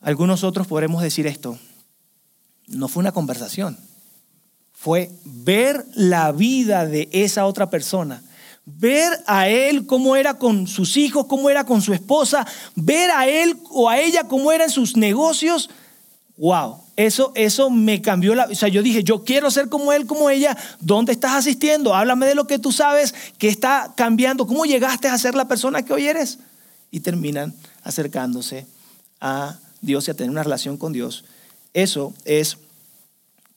[0.00, 1.58] Algunos otros podremos decir esto.
[2.68, 3.76] No fue una conversación.
[4.72, 8.22] Fue ver la vida de esa otra persona.
[8.64, 12.46] Ver a él cómo era con sus hijos, cómo era con su esposa.
[12.74, 15.70] Ver a él o a ella cómo eran sus negocios.
[16.36, 16.82] ¡Wow!
[16.96, 18.44] Eso, eso me cambió la...
[18.44, 20.56] O sea, yo dije, yo quiero ser como él, como ella.
[20.80, 21.94] ¿Dónde estás asistiendo?
[21.94, 24.46] Háblame de lo que tú sabes, que está cambiando.
[24.46, 26.38] ¿Cómo llegaste a ser la persona que hoy eres?
[26.90, 28.66] Y terminan acercándose
[29.20, 31.24] a Dios y a tener una relación con Dios.
[31.72, 32.58] Eso es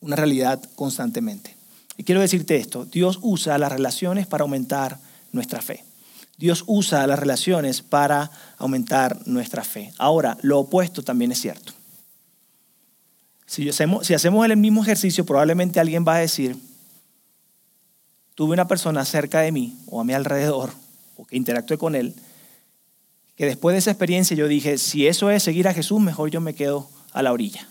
[0.02, 1.56] una realidad constantemente.
[1.98, 5.00] Y quiero decirte esto, Dios usa las relaciones para aumentar
[5.34, 5.84] nuestra fe.
[6.38, 9.94] Dios usa las relaciones para aumentar nuestra fe.
[9.98, 11.74] Ahora, lo opuesto también es cierto.
[13.50, 16.56] Si hacemos, el mismo ejercicio, probablemente alguien va a decir,
[18.36, 20.72] tuve una persona cerca de mí o a mi alrededor,
[21.18, 22.14] o que interactué con él,
[23.36, 26.42] que después de esa experiencia yo dije, si eso es seguir a Jesús, mejor yo
[26.42, 27.68] me quedo a la orilla.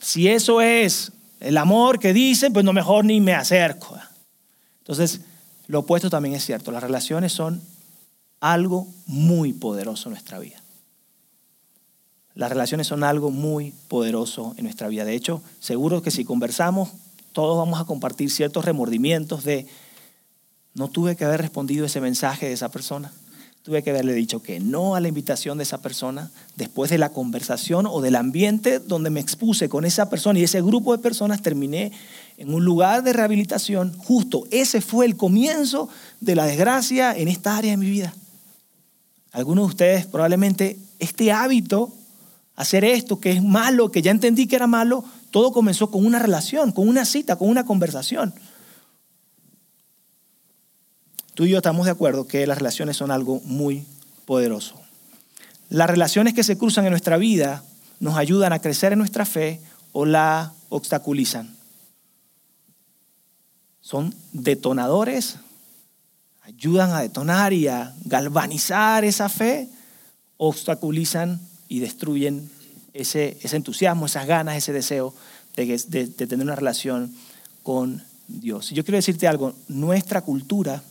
[0.00, 3.96] Si eso es el amor que dicen, pues no mejor ni me acerco.
[4.78, 5.20] Entonces,
[5.68, 6.72] lo opuesto también es cierto.
[6.72, 7.62] Las relaciones son
[8.40, 10.60] algo muy poderoso en nuestra vida.
[12.34, 15.04] Las relaciones son algo muy poderoso en nuestra vida.
[15.04, 16.90] De hecho, seguro que si conversamos,
[17.32, 19.66] todos vamos a compartir ciertos remordimientos de,
[20.74, 23.12] no tuve que haber respondido ese mensaje de esa persona.
[23.62, 27.10] Tuve que haberle dicho que no a la invitación de esa persona después de la
[27.10, 31.40] conversación o del ambiente donde me expuse con esa persona y ese grupo de personas
[31.40, 31.90] terminé
[32.36, 33.96] en un lugar de rehabilitación.
[33.96, 35.88] Justo ese fue el comienzo
[36.20, 38.12] de la desgracia en esta área de mi vida.
[39.32, 41.90] Algunos de ustedes probablemente este hábito
[42.56, 46.18] hacer esto que es malo, que ya entendí que era malo, todo comenzó con una
[46.18, 48.34] relación, con una cita, con una conversación.
[51.34, 53.84] Tú y yo estamos de acuerdo que las relaciones son algo muy
[54.24, 54.80] poderoso.
[55.68, 57.64] Las relaciones que se cruzan en nuestra vida
[57.98, 59.60] nos ayudan a crecer en nuestra fe
[59.92, 61.56] o la obstaculizan.
[63.80, 65.38] Son detonadores,
[66.42, 69.68] ayudan a detonar y a galvanizar esa fe,
[70.36, 71.40] obstaculizan
[71.74, 72.48] y destruyen
[72.92, 75.12] ese, ese entusiasmo, esas ganas, ese deseo
[75.56, 77.12] de, de, tener una relación
[77.64, 78.70] con Dios.
[78.70, 80.84] Yo quiero decirte algo, nuestra cultura,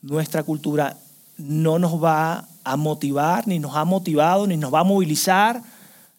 [0.00, 0.96] nuestra cultura
[1.36, 5.60] no nos va a motivar, ni nos ha motivado, ni nos va a movilizar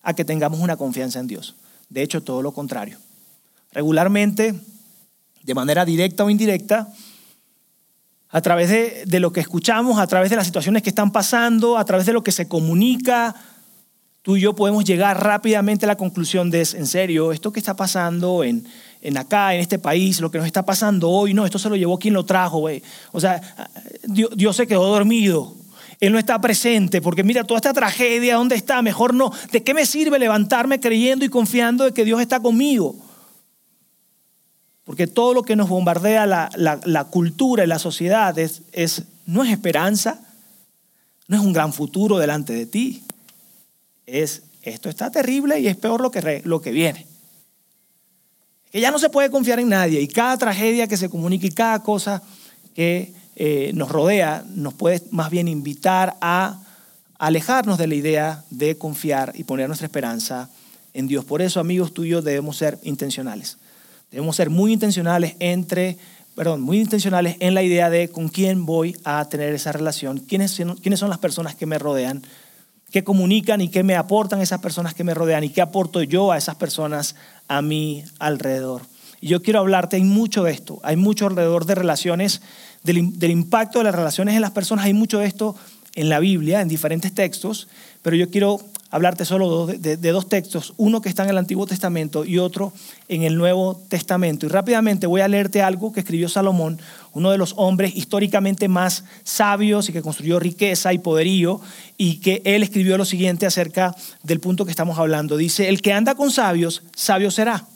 [0.03, 1.55] a que tengamos una confianza en Dios.
[1.87, 2.97] De hecho, todo lo contrario.
[3.71, 4.59] Regularmente,
[5.43, 6.89] de manera directa o indirecta,
[8.27, 11.77] a través de, de, lo que escuchamos, a través de las situaciones que están pasando,
[11.77, 13.35] a través de lo que se comunica,
[14.29, 17.75] tú y yo podemos llegar rápidamente a la conclusión de, en serio, esto que está
[17.75, 18.63] pasando en,
[19.01, 21.75] en acá, en este país, lo que nos está pasando hoy, no, esto se lo
[21.75, 22.83] llevó quien lo trajo, güey.
[23.11, 23.41] O sea,
[24.03, 25.55] Dios, se quedó dormido.
[25.99, 28.83] Él no está presente, porque mira, toda esta tragedia, ¿dónde está?
[28.83, 29.31] Mejor no.
[29.51, 32.95] ¿De qué me sirve levantarme creyendo y confiando de que Dios está conmigo?
[34.83, 38.61] Porque todo lo que nos bombardea la, la, cultura y la sociedad es,
[39.25, 40.19] no es esperanza,
[41.27, 43.01] no es un gran futuro delante de ti.
[44.11, 47.05] Es, esto está terrible y es peor lo que, lo que viene.
[48.71, 51.51] Que ya no se puede confiar en nadie y cada tragedia que se comunica y
[51.51, 52.21] cada cosa
[52.75, 56.61] que eh, nos rodea nos puede más bien invitar a
[57.17, 60.49] alejarnos de la idea de confiar y poner nuestra esperanza
[60.93, 61.25] en Dios.
[61.25, 63.57] Por eso, amigos tuyos, debemos ser intencionales.
[64.11, 65.97] Debemos ser muy intencionales entre,
[66.35, 70.59] perdón, muy intencionales en la idea de con quién voy a tener esa relación, quiénes,
[70.81, 72.23] quiénes son las personas que me rodean,
[72.91, 76.31] qué comunican y qué me aportan esas personas que me rodean y qué aporto yo
[76.31, 77.15] a esas personas
[77.47, 78.81] a mi alrededor.
[79.21, 82.41] Y yo quiero hablarte, hay mucho de esto, hay mucho alrededor de relaciones,
[82.83, 85.55] del, del impacto de las relaciones en las personas, hay mucho de esto
[85.95, 87.67] en la Biblia, en diferentes textos,
[88.01, 88.59] pero yo quiero
[88.91, 92.73] hablarte solo de, dos textos, uno que está en el Antiguo Testamento y otro
[93.07, 94.45] en el Nuevo Testamento.
[94.45, 96.79] Y rápidamente voy a leerte algo que escribió Salomón,
[97.13, 101.61] uno de los hombres históricamente más sabios y que construyó riqueza y poderío,
[101.97, 105.37] y que él escribió lo siguiente acerca del punto que estamos hablando.
[105.37, 107.67] Dice, el que anda con sabios, sabio será,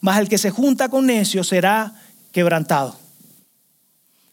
[0.00, 1.94] mas el que se junta con necios será
[2.30, 2.96] quebrantado.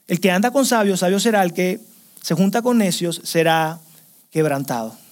[0.08, 1.80] El que anda con sabios, sabio será, el que
[2.22, 3.80] se junta con necios será
[4.32, 5.05] quebrantado.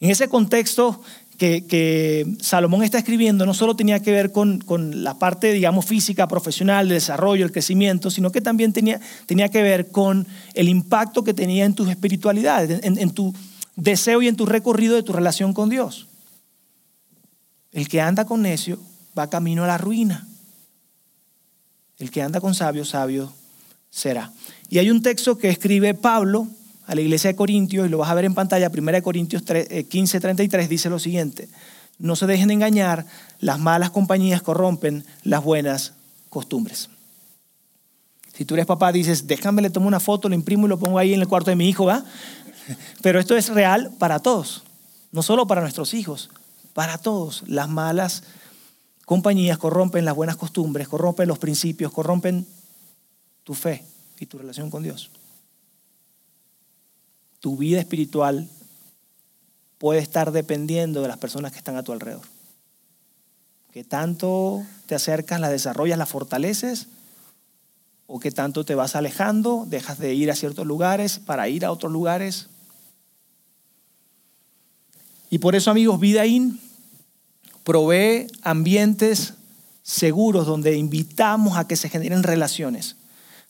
[0.00, 1.02] En ese contexto
[1.38, 4.62] que, Salomón está escribiendo no solo tenía que ver con,
[5.02, 9.62] la parte, digamos, física, profesional, de desarrollo, el crecimiento, sino que también tenía, tenía que
[9.62, 13.34] ver con el impacto que tenía en tus espiritualidades, en, en tu
[13.76, 16.08] deseo y en tu recorrido de tu relación con Dios.
[17.72, 18.78] El que anda con necio
[19.16, 20.26] va camino a la ruina.
[21.98, 23.32] El que anda con sabio, sabio
[23.90, 24.32] será.
[24.68, 26.48] Y hay un texto que escribe Pablo
[26.88, 30.20] a la iglesia de Corintios, y lo vas a ver en pantalla, 1 Corintios 15,
[30.20, 31.46] 33, eh, dice lo siguiente,
[31.98, 33.04] no se dejen engañar,
[33.40, 35.92] las malas compañías corrompen las buenas
[36.30, 36.88] costumbres.
[38.32, 40.98] Si tú eres papá, dices, déjame, le tomo una foto, lo imprimo y lo pongo
[40.98, 42.02] ahí en el cuarto de mi hijo, ¿va?
[43.02, 44.62] Pero esto es real para todos,
[45.12, 46.30] no solo para nuestros hijos,
[46.72, 47.44] para todos.
[47.46, 48.22] Las malas
[49.04, 52.46] compañías corrompen las buenas costumbres, corrompen los principios, corrompen
[53.44, 53.84] tu fe
[54.18, 55.10] y tu relación con Dios
[57.40, 58.48] tu vida espiritual
[59.78, 62.24] puede estar dependiendo de las personas que están a tu alrededor.
[63.72, 66.88] Que tanto te acercas, las desarrollas, las fortaleces,
[68.06, 71.70] o que tanto te vas alejando, dejas de ir a ciertos lugares para ir a
[71.70, 72.48] otros lugares.
[75.30, 76.58] Y por eso, amigos, Vidaín
[77.64, 79.34] provee ambientes
[79.82, 82.96] seguros donde invitamos a que se generen relaciones.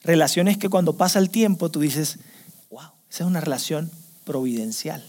[0.03, 2.19] Relaciones que cuando pasa el tiempo tú dices,
[3.11, 3.91] esa es una relación
[4.25, 5.05] providencial.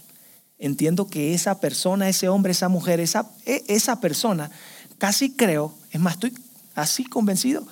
[0.58, 4.52] Entiendo que esa persona, ese hombre, esa mujer, esa, e, esa persona,
[4.98, 6.34] casi creo, es más, estoy
[6.76, 7.66] así convencido,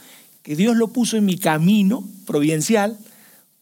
[0.44, 2.98] que Dios lo puso en mi camino providencial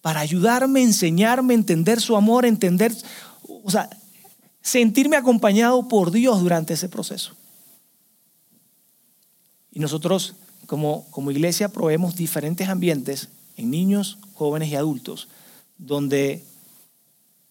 [0.01, 2.95] para ayudarme, enseñarme, entender su amor, entender,
[3.47, 3.89] o sea,
[4.61, 7.35] sentirme acompañado por Dios durante ese proceso.
[9.71, 10.35] Y nosotros
[10.67, 15.27] como, como iglesia proveemos diferentes ambientes en niños, jóvenes y adultos,
[15.77, 16.43] donde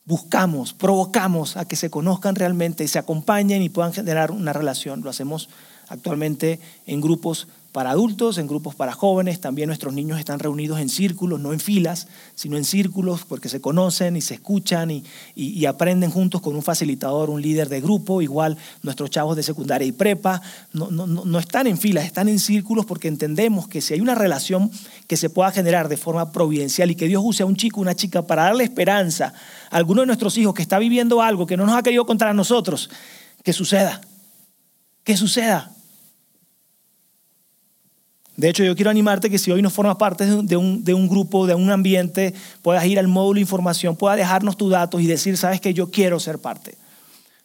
[0.05, 5.03] buscamos, provocamos a que se conozcan realmente y se acompañen y puedan generar una relación.
[5.03, 5.49] Lo hacemos
[5.89, 9.41] actualmente en grupos para adultos, en grupos para jóvenes.
[9.41, 12.07] También nuestros niños están reunidos en círculos, no en filas,
[12.37, 17.31] sino en círculos porque se conocen y se escuchan y, aprenden juntos con un facilitador,
[17.31, 18.23] un líder de grupo.
[18.23, 20.41] Igual nuestros chavos de secundaria y prepa
[20.73, 24.71] no, están en filas, están en círculos porque entendemos que si hay una relación
[25.09, 27.97] que se pueda generar de forma providencial y que Dios use a un chico, una
[27.97, 29.35] chica para darle esperanza
[29.69, 32.29] a alguno de nuestros hijos que está viviendo algo que no nos ha querido contar
[32.29, 32.89] a nosotros,
[33.43, 34.01] que suceda.
[35.05, 35.71] Que suceda.
[38.37, 41.09] De hecho, yo quiero animarte que si hoy no formas parte de un, de un,
[41.09, 45.07] grupo, de un ambiente, puedas ir al módulo de información, puedas dejarnos tus datos y
[45.07, 46.77] decir, sabes que yo quiero ser parte.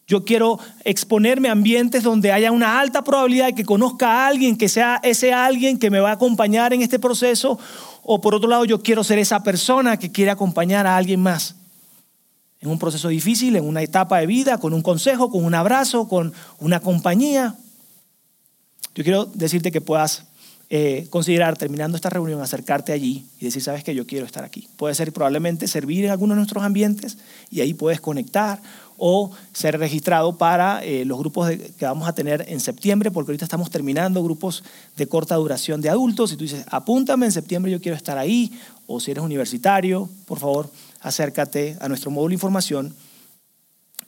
[0.08, 4.58] Yo quiero exponerme a ambientes donde haya una alta probabilidad de que conozca a alguien,
[4.58, 7.60] que sea ese alguien que me va a acompañar en este proceso.
[8.02, 11.59] O por otro lado, yo quiero ser esa persona que quiere acompañar a alguien más
[12.62, 16.08] en un proceso difícil, en una etapa de vida, con un consejo, con un abrazo,
[16.08, 17.56] con una compañía.
[18.96, 20.26] Yo quiero decirte que puedas
[20.72, 24.68] eh, considerar, terminando esta reunión, acercarte allí y decir, sabes que yo quiero estar aquí.
[24.78, 27.18] Puede ser probablemente servir en alguno de nuestros ambientes
[27.50, 28.62] y ahí puedes conectar
[28.96, 33.46] o ser registrado para eh, los grupos que vamos a tener en septiembre, porque ahorita
[33.46, 34.64] estamos terminando grupos
[34.96, 36.34] de corta duración de adultos.
[36.34, 38.52] Y tú dices, apúntame en septiembre, yo quiero estar ahí.
[38.86, 40.70] O si eres universitario, por favor,
[41.02, 42.96] acércate a nuestro módulo de información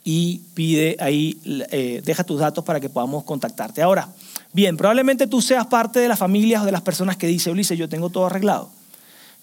[0.03, 1.39] y pide ahí,
[1.71, 3.81] eh, deja tus datos para que podamos contactarte.
[3.81, 4.09] Ahora,
[4.51, 7.77] bien, probablemente tú seas parte de las familias o de las personas que dice, Ulises,
[7.77, 8.71] yo tengo todo arreglado.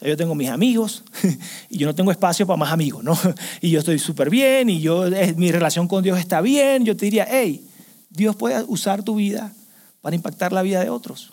[0.00, 1.02] Yo tengo mis amigos
[1.68, 3.18] y yo no tengo espacio para más amigos, ¿no?
[3.60, 5.04] Y yo estoy súper bien y yo,
[5.36, 6.84] mi relación con Dios está bien.
[6.84, 7.66] Yo te diría, hey,
[8.10, 9.52] Dios puede usar tu vida
[10.00, 11.32] para impactar la vida de otros.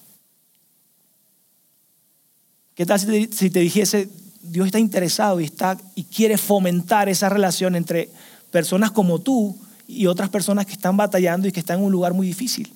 [2.73, 4.09] ¿Qué tal si te dijese,
[4.51, 8.09] Dios está interesado y, está, y quiere fomentar esa relación entre
[8.51, 12.13] personas como tú y otras personas que están batallando y que están en un lugar
[12.13, 12.73] muy difícil?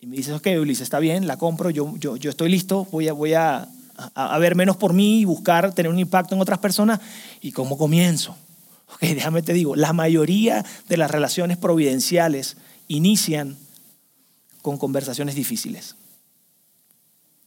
[0.00, 3.08] Y me dices, ok, Ulises, está bien, la compro, yo, yo, yo estoy listo, voy,
[3.08, 3.68] a, voy a,
[4.14, 7.00] a, ver menos por mí y buscar tener un impacto en otras personas.
[7.40, 8.36] ¿Y cómo comienzo?
[8.94, 12.56] Ok, déjame te digo, la mayoría de las relaciones providenciales
[12.88, 13.56] inician
[14.60, 15.96] con conversaciones difíciles.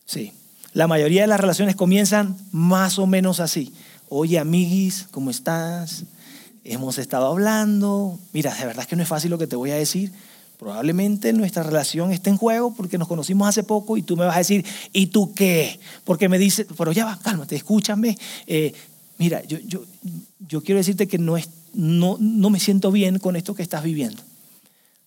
[0.05, 0.31] Sí,
[0.75, 3.73] la mayoría de las relaciones comienzan más o menos así.
[4.09, 6.03] Oye, amiguis, ¿cómo estás?
[6.63, 8.19] Hemos estado hablando.
[8.33, 10.11] Mira, de verdad es que no es fácil lo que te voy a decir,
[10.57, 14.35] Probablemente nuestra relación esté en juego porque nos conocimos hace poco y tú me vas
[14.35, 15.79] a decir, ¿y tú qué?
[16.05, 18.17] Porque me dice, pero ya va, cálmate, escúchame.
[18.47, 18.73] Eh,
[19.17, 19.83] mira, yo, yo,
[20.47, 23.83] yo quiero decirte que no, es, no, no me siento bien con esto que estás
[23.83, 24.23] viviendo.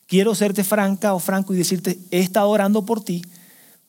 [0.06, 3.22] Quiero serte franca o franco y decirte, he estado orando por ti,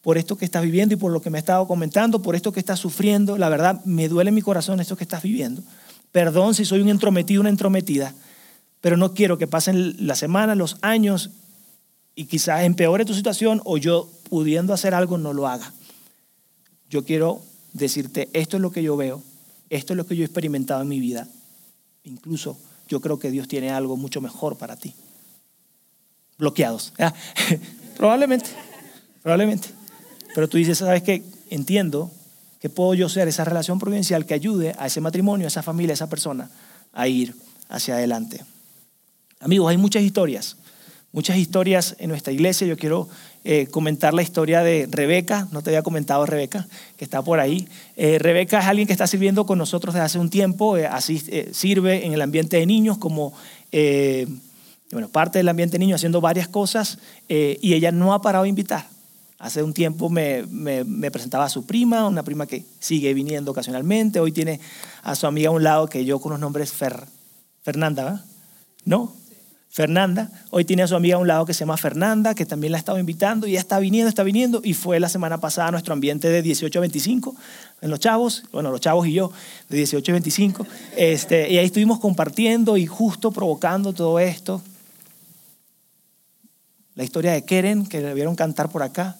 [0.10, 2.51] por esto que estás viviendo y por lo que me has estado comentando, por esto
[2.51, 3.38] que estás sufriendo.
[3.38, 5.62] La verdad, me duele en mi corazón esto que estás viviendo.
[6.12, 8.16] Perdón si soy un entrometido, una entrometida,
[8.82, 11.30] pero no quiero que pasen las semanas, los años
[12.16, 15.72] y quizás empeore tu situación o yo pudiendo hacer algo no lo haga.
[16.89, 17.43] Yo quiero
[17.74, 19.22] decirte, esto es lo que yo veo,
[19.70, 21.28] esto es lo que yo he experimentado en mi vida.
[22.03, 22.57] Incluso
[22.88, 24.95] yo creo que Dios tiene algo mucho mejor para ti.
[26.39, 26.93] Bloqueados.
[27.95, 28.49] probablemente,
[29.22, 29.78] probablemente.
[30.39, 31.21] Pero tú dices, ¿sabes qué?
[31.49, 32.09] Entiendo
[32.61, 35.91] que puedo yo ser esa relación providencial que ayude a ese matrimonio, a esa familia,
[35.91, 36.49] a esa persona
[36.93, 37.35] a ir
[37.67, 38.45] hacia adelante.
[39.41, 40.55] Amigos, hay muchas historias
[41.11, 42.67] muchas historias en nuestra iglesia.
[42.67, 43.09] Yo quiero
[43.43, 47.67] eh, comentar la historia de Rebeca, no te había comentado Rebeca, que está por ahí.
[47.97, 50.87] Eh, Rebeca es alguien que está sirviendo con nosotros desde hace un tiempo, eh,
[51.51, 53.33] sirve en el ambiente de niños como
[54.91, 58.49] bueno, parte del ambiente de niños haciendo varias cosas y ella no ha parado de
[58.49, 58.87] invitar.
[59.39, 60.43] Hace un tiempo me,
[61.11, 64.19] presentaba a su prima, una prima que sigue viniendo ocasionalmente.
[64.19, 64.59] Hoy tiene
[65.01, 67.05] a su amiga a un lado que yo con los nombres Fer,
[67.63, 68.25] Fernanda, ¿verdad?
[68.83, 69.13] ¿No?
[69.69, 70.29] Fernanda.
[70.49, 72.77] Hoy tiene a su amiga a un lado que se llama Fernanda, que también la
[72.77, 74.59] ha estado invitando y ya está viniendo, está viniendo.
[74.61, 77.33] Y fue la semana pasada nuestro ambiente de 18 a 25
[77.81, 79.31] en los chavos, bueno, los chavos y yo,
[79.69, 80.67] de 18 a 25.
[80.97, 84.61] Este, y ahí estuvimos compartiendo y justo provocando todo esto.
[86.95, 89.15] La historia de Keren, que le vieron cantar por acá,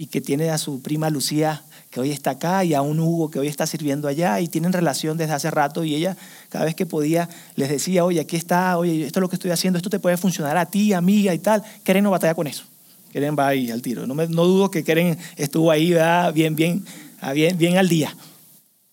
[0.00, 3.32] y que tiene a su prima Lucía que hoy está acá y a un Hugo
[3.32, 6.16] que hoy está sirviendo allá y tienen relación desde hace rato y ella
[6.50, 9.50] cada vez que podía les decía, oye, aquí está, oye, esto es lo que estoy
[9.50, 11.64] haciendo, esto te puede funcionar a ti, amiga y tal.
[11.82, 12.62] Keren no batalla con eso.
[13.10, 14.06] Keren va ahí al tiro.
[14.06, 15.92] No, me, no dudo que Keren estuvo ahí
[16.32, 16.84] bien, bien,
[17.34, 18.14] bien, bien al día.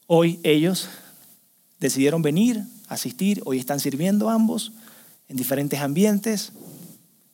[0.08, 0.89] Hoy ellos
[1.80, 4.72] decidieron venir, asistir, hoy están sirviendo ambos
[5.30, 6.51] en diferentes ambientes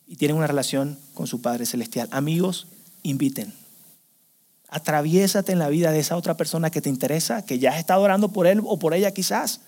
[0.08, 2.10] y tienen una relación con su Padre Celestial.
[2.12, 2.68] Amigos,
[3.04, 3.61] inviten
[4.72, 8.02] Atraviésate en la vida de esa otra persona que te interesa, que ya has estado
[8.02, 9.62] orando por él o por ella quizás,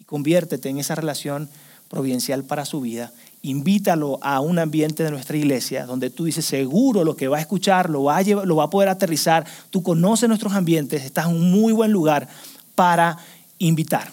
[0.00, 1.50] y conviértete en esa relación
[1.88, 3.12] providencial para su vida.
[3.42, 7.40] Invítalo a un ambiente de nuestra iglesia donde tú dices, seguro lo que va a
[7.40, 9.44] escuchar lo va a, lo va a poder aterrizar.
[9.70, 12.26] Tú conoces nuestros ambientes, estás en un muy buen lugar
[12.74, 13.18] para
[13.58, 14.12] invitar.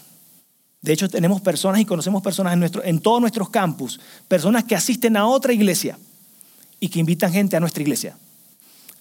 [0.82, 4.76] De hecho, tenemos personas y conocemos personas en, nuestro, en todos nuestros campus, personas que
[4.76, 5.98] asisten a otra iglesia
[6.80, 8.18] y que invitan gente a nuestra iglesia.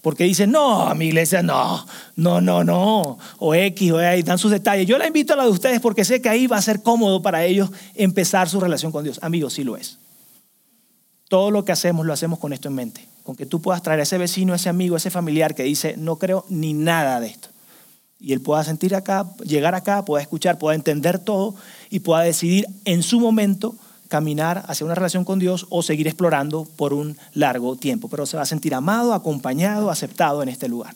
[0.05, 1.86] Porque dicen, no, mi iglesia no,
[2.16, 4.86] no, no, no, o X, o Y, dan sus detalles.
[4.86, 7.22] Yo la invito a la de ustedes porque sé que ahí va a ser cómodo
[7.22, 9.18] para ellos empezar su relación con Dios.
[9.22, 9.96] Amigos, sí lo es.
[11.30, 13.09] Todo lo que hacemos lo hacemos con esto en mente.
[13.22, 15.62] Con que tú puedas traer a ese vecino, a ese amigo, a ese familiar que
[15.62, 17.48] dice, no creo ni nada de esto.
[18.20, 21.55] y él pueda sentir acá, llegar acá, pueda escuchar, pueda entender todo
[21.88, 23.74] y pueda decidir en su momento
[24.14, 28.06] caminar hacia una relación con Dios o seguir explorando por un largo tiempo.
[28.06, 30.94] Pero se va a sentir amado, acompañado, aceptado en este lugar.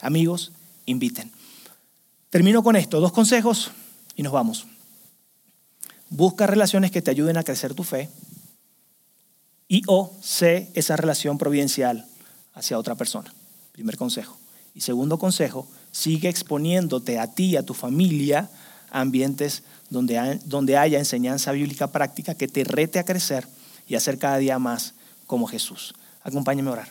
[0.00, 0.52] Amigos,
[0.84, 1.32] inviten.
[2.30, 3.72] Termino con esto, dos consejos
[4.14, 4.64] y nos vamos.
[6.08, 8.08] Busca relaciones que te ayuden a crecer tu fe
[9.66, 12.06] y o sé esa relación providencial
[12.54, 13.34] hacia otra persona.
[13.72, 14.38] Primer consejo.
[14.72, 18.48] Y segundo consejo, sigue exponiéndote a ti a tu familia
[18.92, 23.46] a ambientes donde, donde haya enseñanza bíblica práctica que te rete a crecer
[23.88, 24.94] y a ser cada día más
[25.26, 25.94] como Jesús.
[26.22, 26.88] Acompáñame a orar.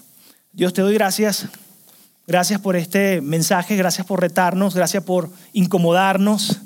[0.54, 1.48] Dios, te doy gracias.
[2.28, 6.60] Gracias por este mensaje, gracias por retarnos, gracias por incomodarnos,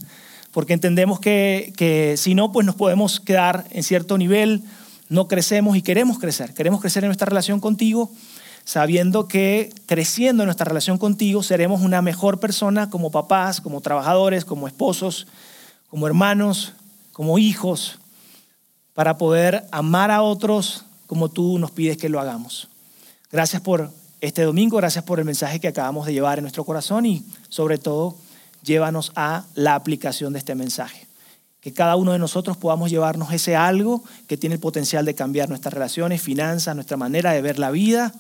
[0.51, 4.63] porque entendemos que, que si no, pues nos podemos quedar en cierto nivel,
[5.09, 6.53] no crecemos y queremos crecer.
[6.53, 8.09] Queremos crecer en nuestra relación contigo
[8.69, 14.45] sabiendo que creciendo en nuestra relación contigo seremos una mejor persona como papás, como trabajadores,
[14.45, 15.25] como esposos,
[15.89, 16.73] como hermanos,
[17.11, 17.99] como hijos,
[18.93, 22.67] para poder amar a otros como tú nos pides que lo hagamos.
[23.31, 27.05] Gracias por este domingo, gracias por el mensaje que acabamos de llevar en nuestro corazón
[27.05, 28.17] y sobre todo
[28.63, 31.07] llévanos a la aplicación de este mensaje.
[31.61, 35.49] Que cada uno de nosotros podamos llevarnos ese algo que tiene el potencial de cambiar
[35.49, 38.13] nuestras relaciones, finanzas, nuestra manera de ver la vida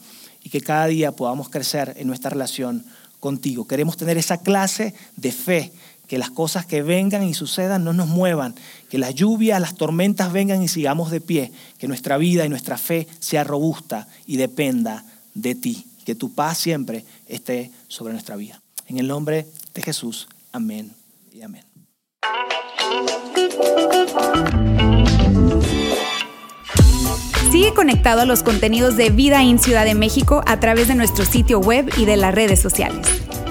[0.43, 2.85] y que cada día podamos crecer en nuestra relación
[3.19, 3.67] contigo.
[3.67, 5.73] Queremos tener esa clase de fe,
[6.09, 8.55] que las cosas que vengan y sucedan no nos muevan,
[8.89, 12.79] que las lluvias, las tormentas vengan y sigamos de pie, que nuestra vida y nuestra
[12.79, 15.05] fe sea robusta y dependa
[15.35, 18.59] de ti, que tu paz siempre esté sobre nuestra vida.
[18.87, 19.45] En el nombre
[19.75, 20.91] de Jesús, amén
[21.31, 21.63] y amén.
[27.51, 31.23] Sigue conectado a los contenidos de Vida en Ciudad de México a través de nuestro
[31.23, 33.07] sitio web y de las redes sociales.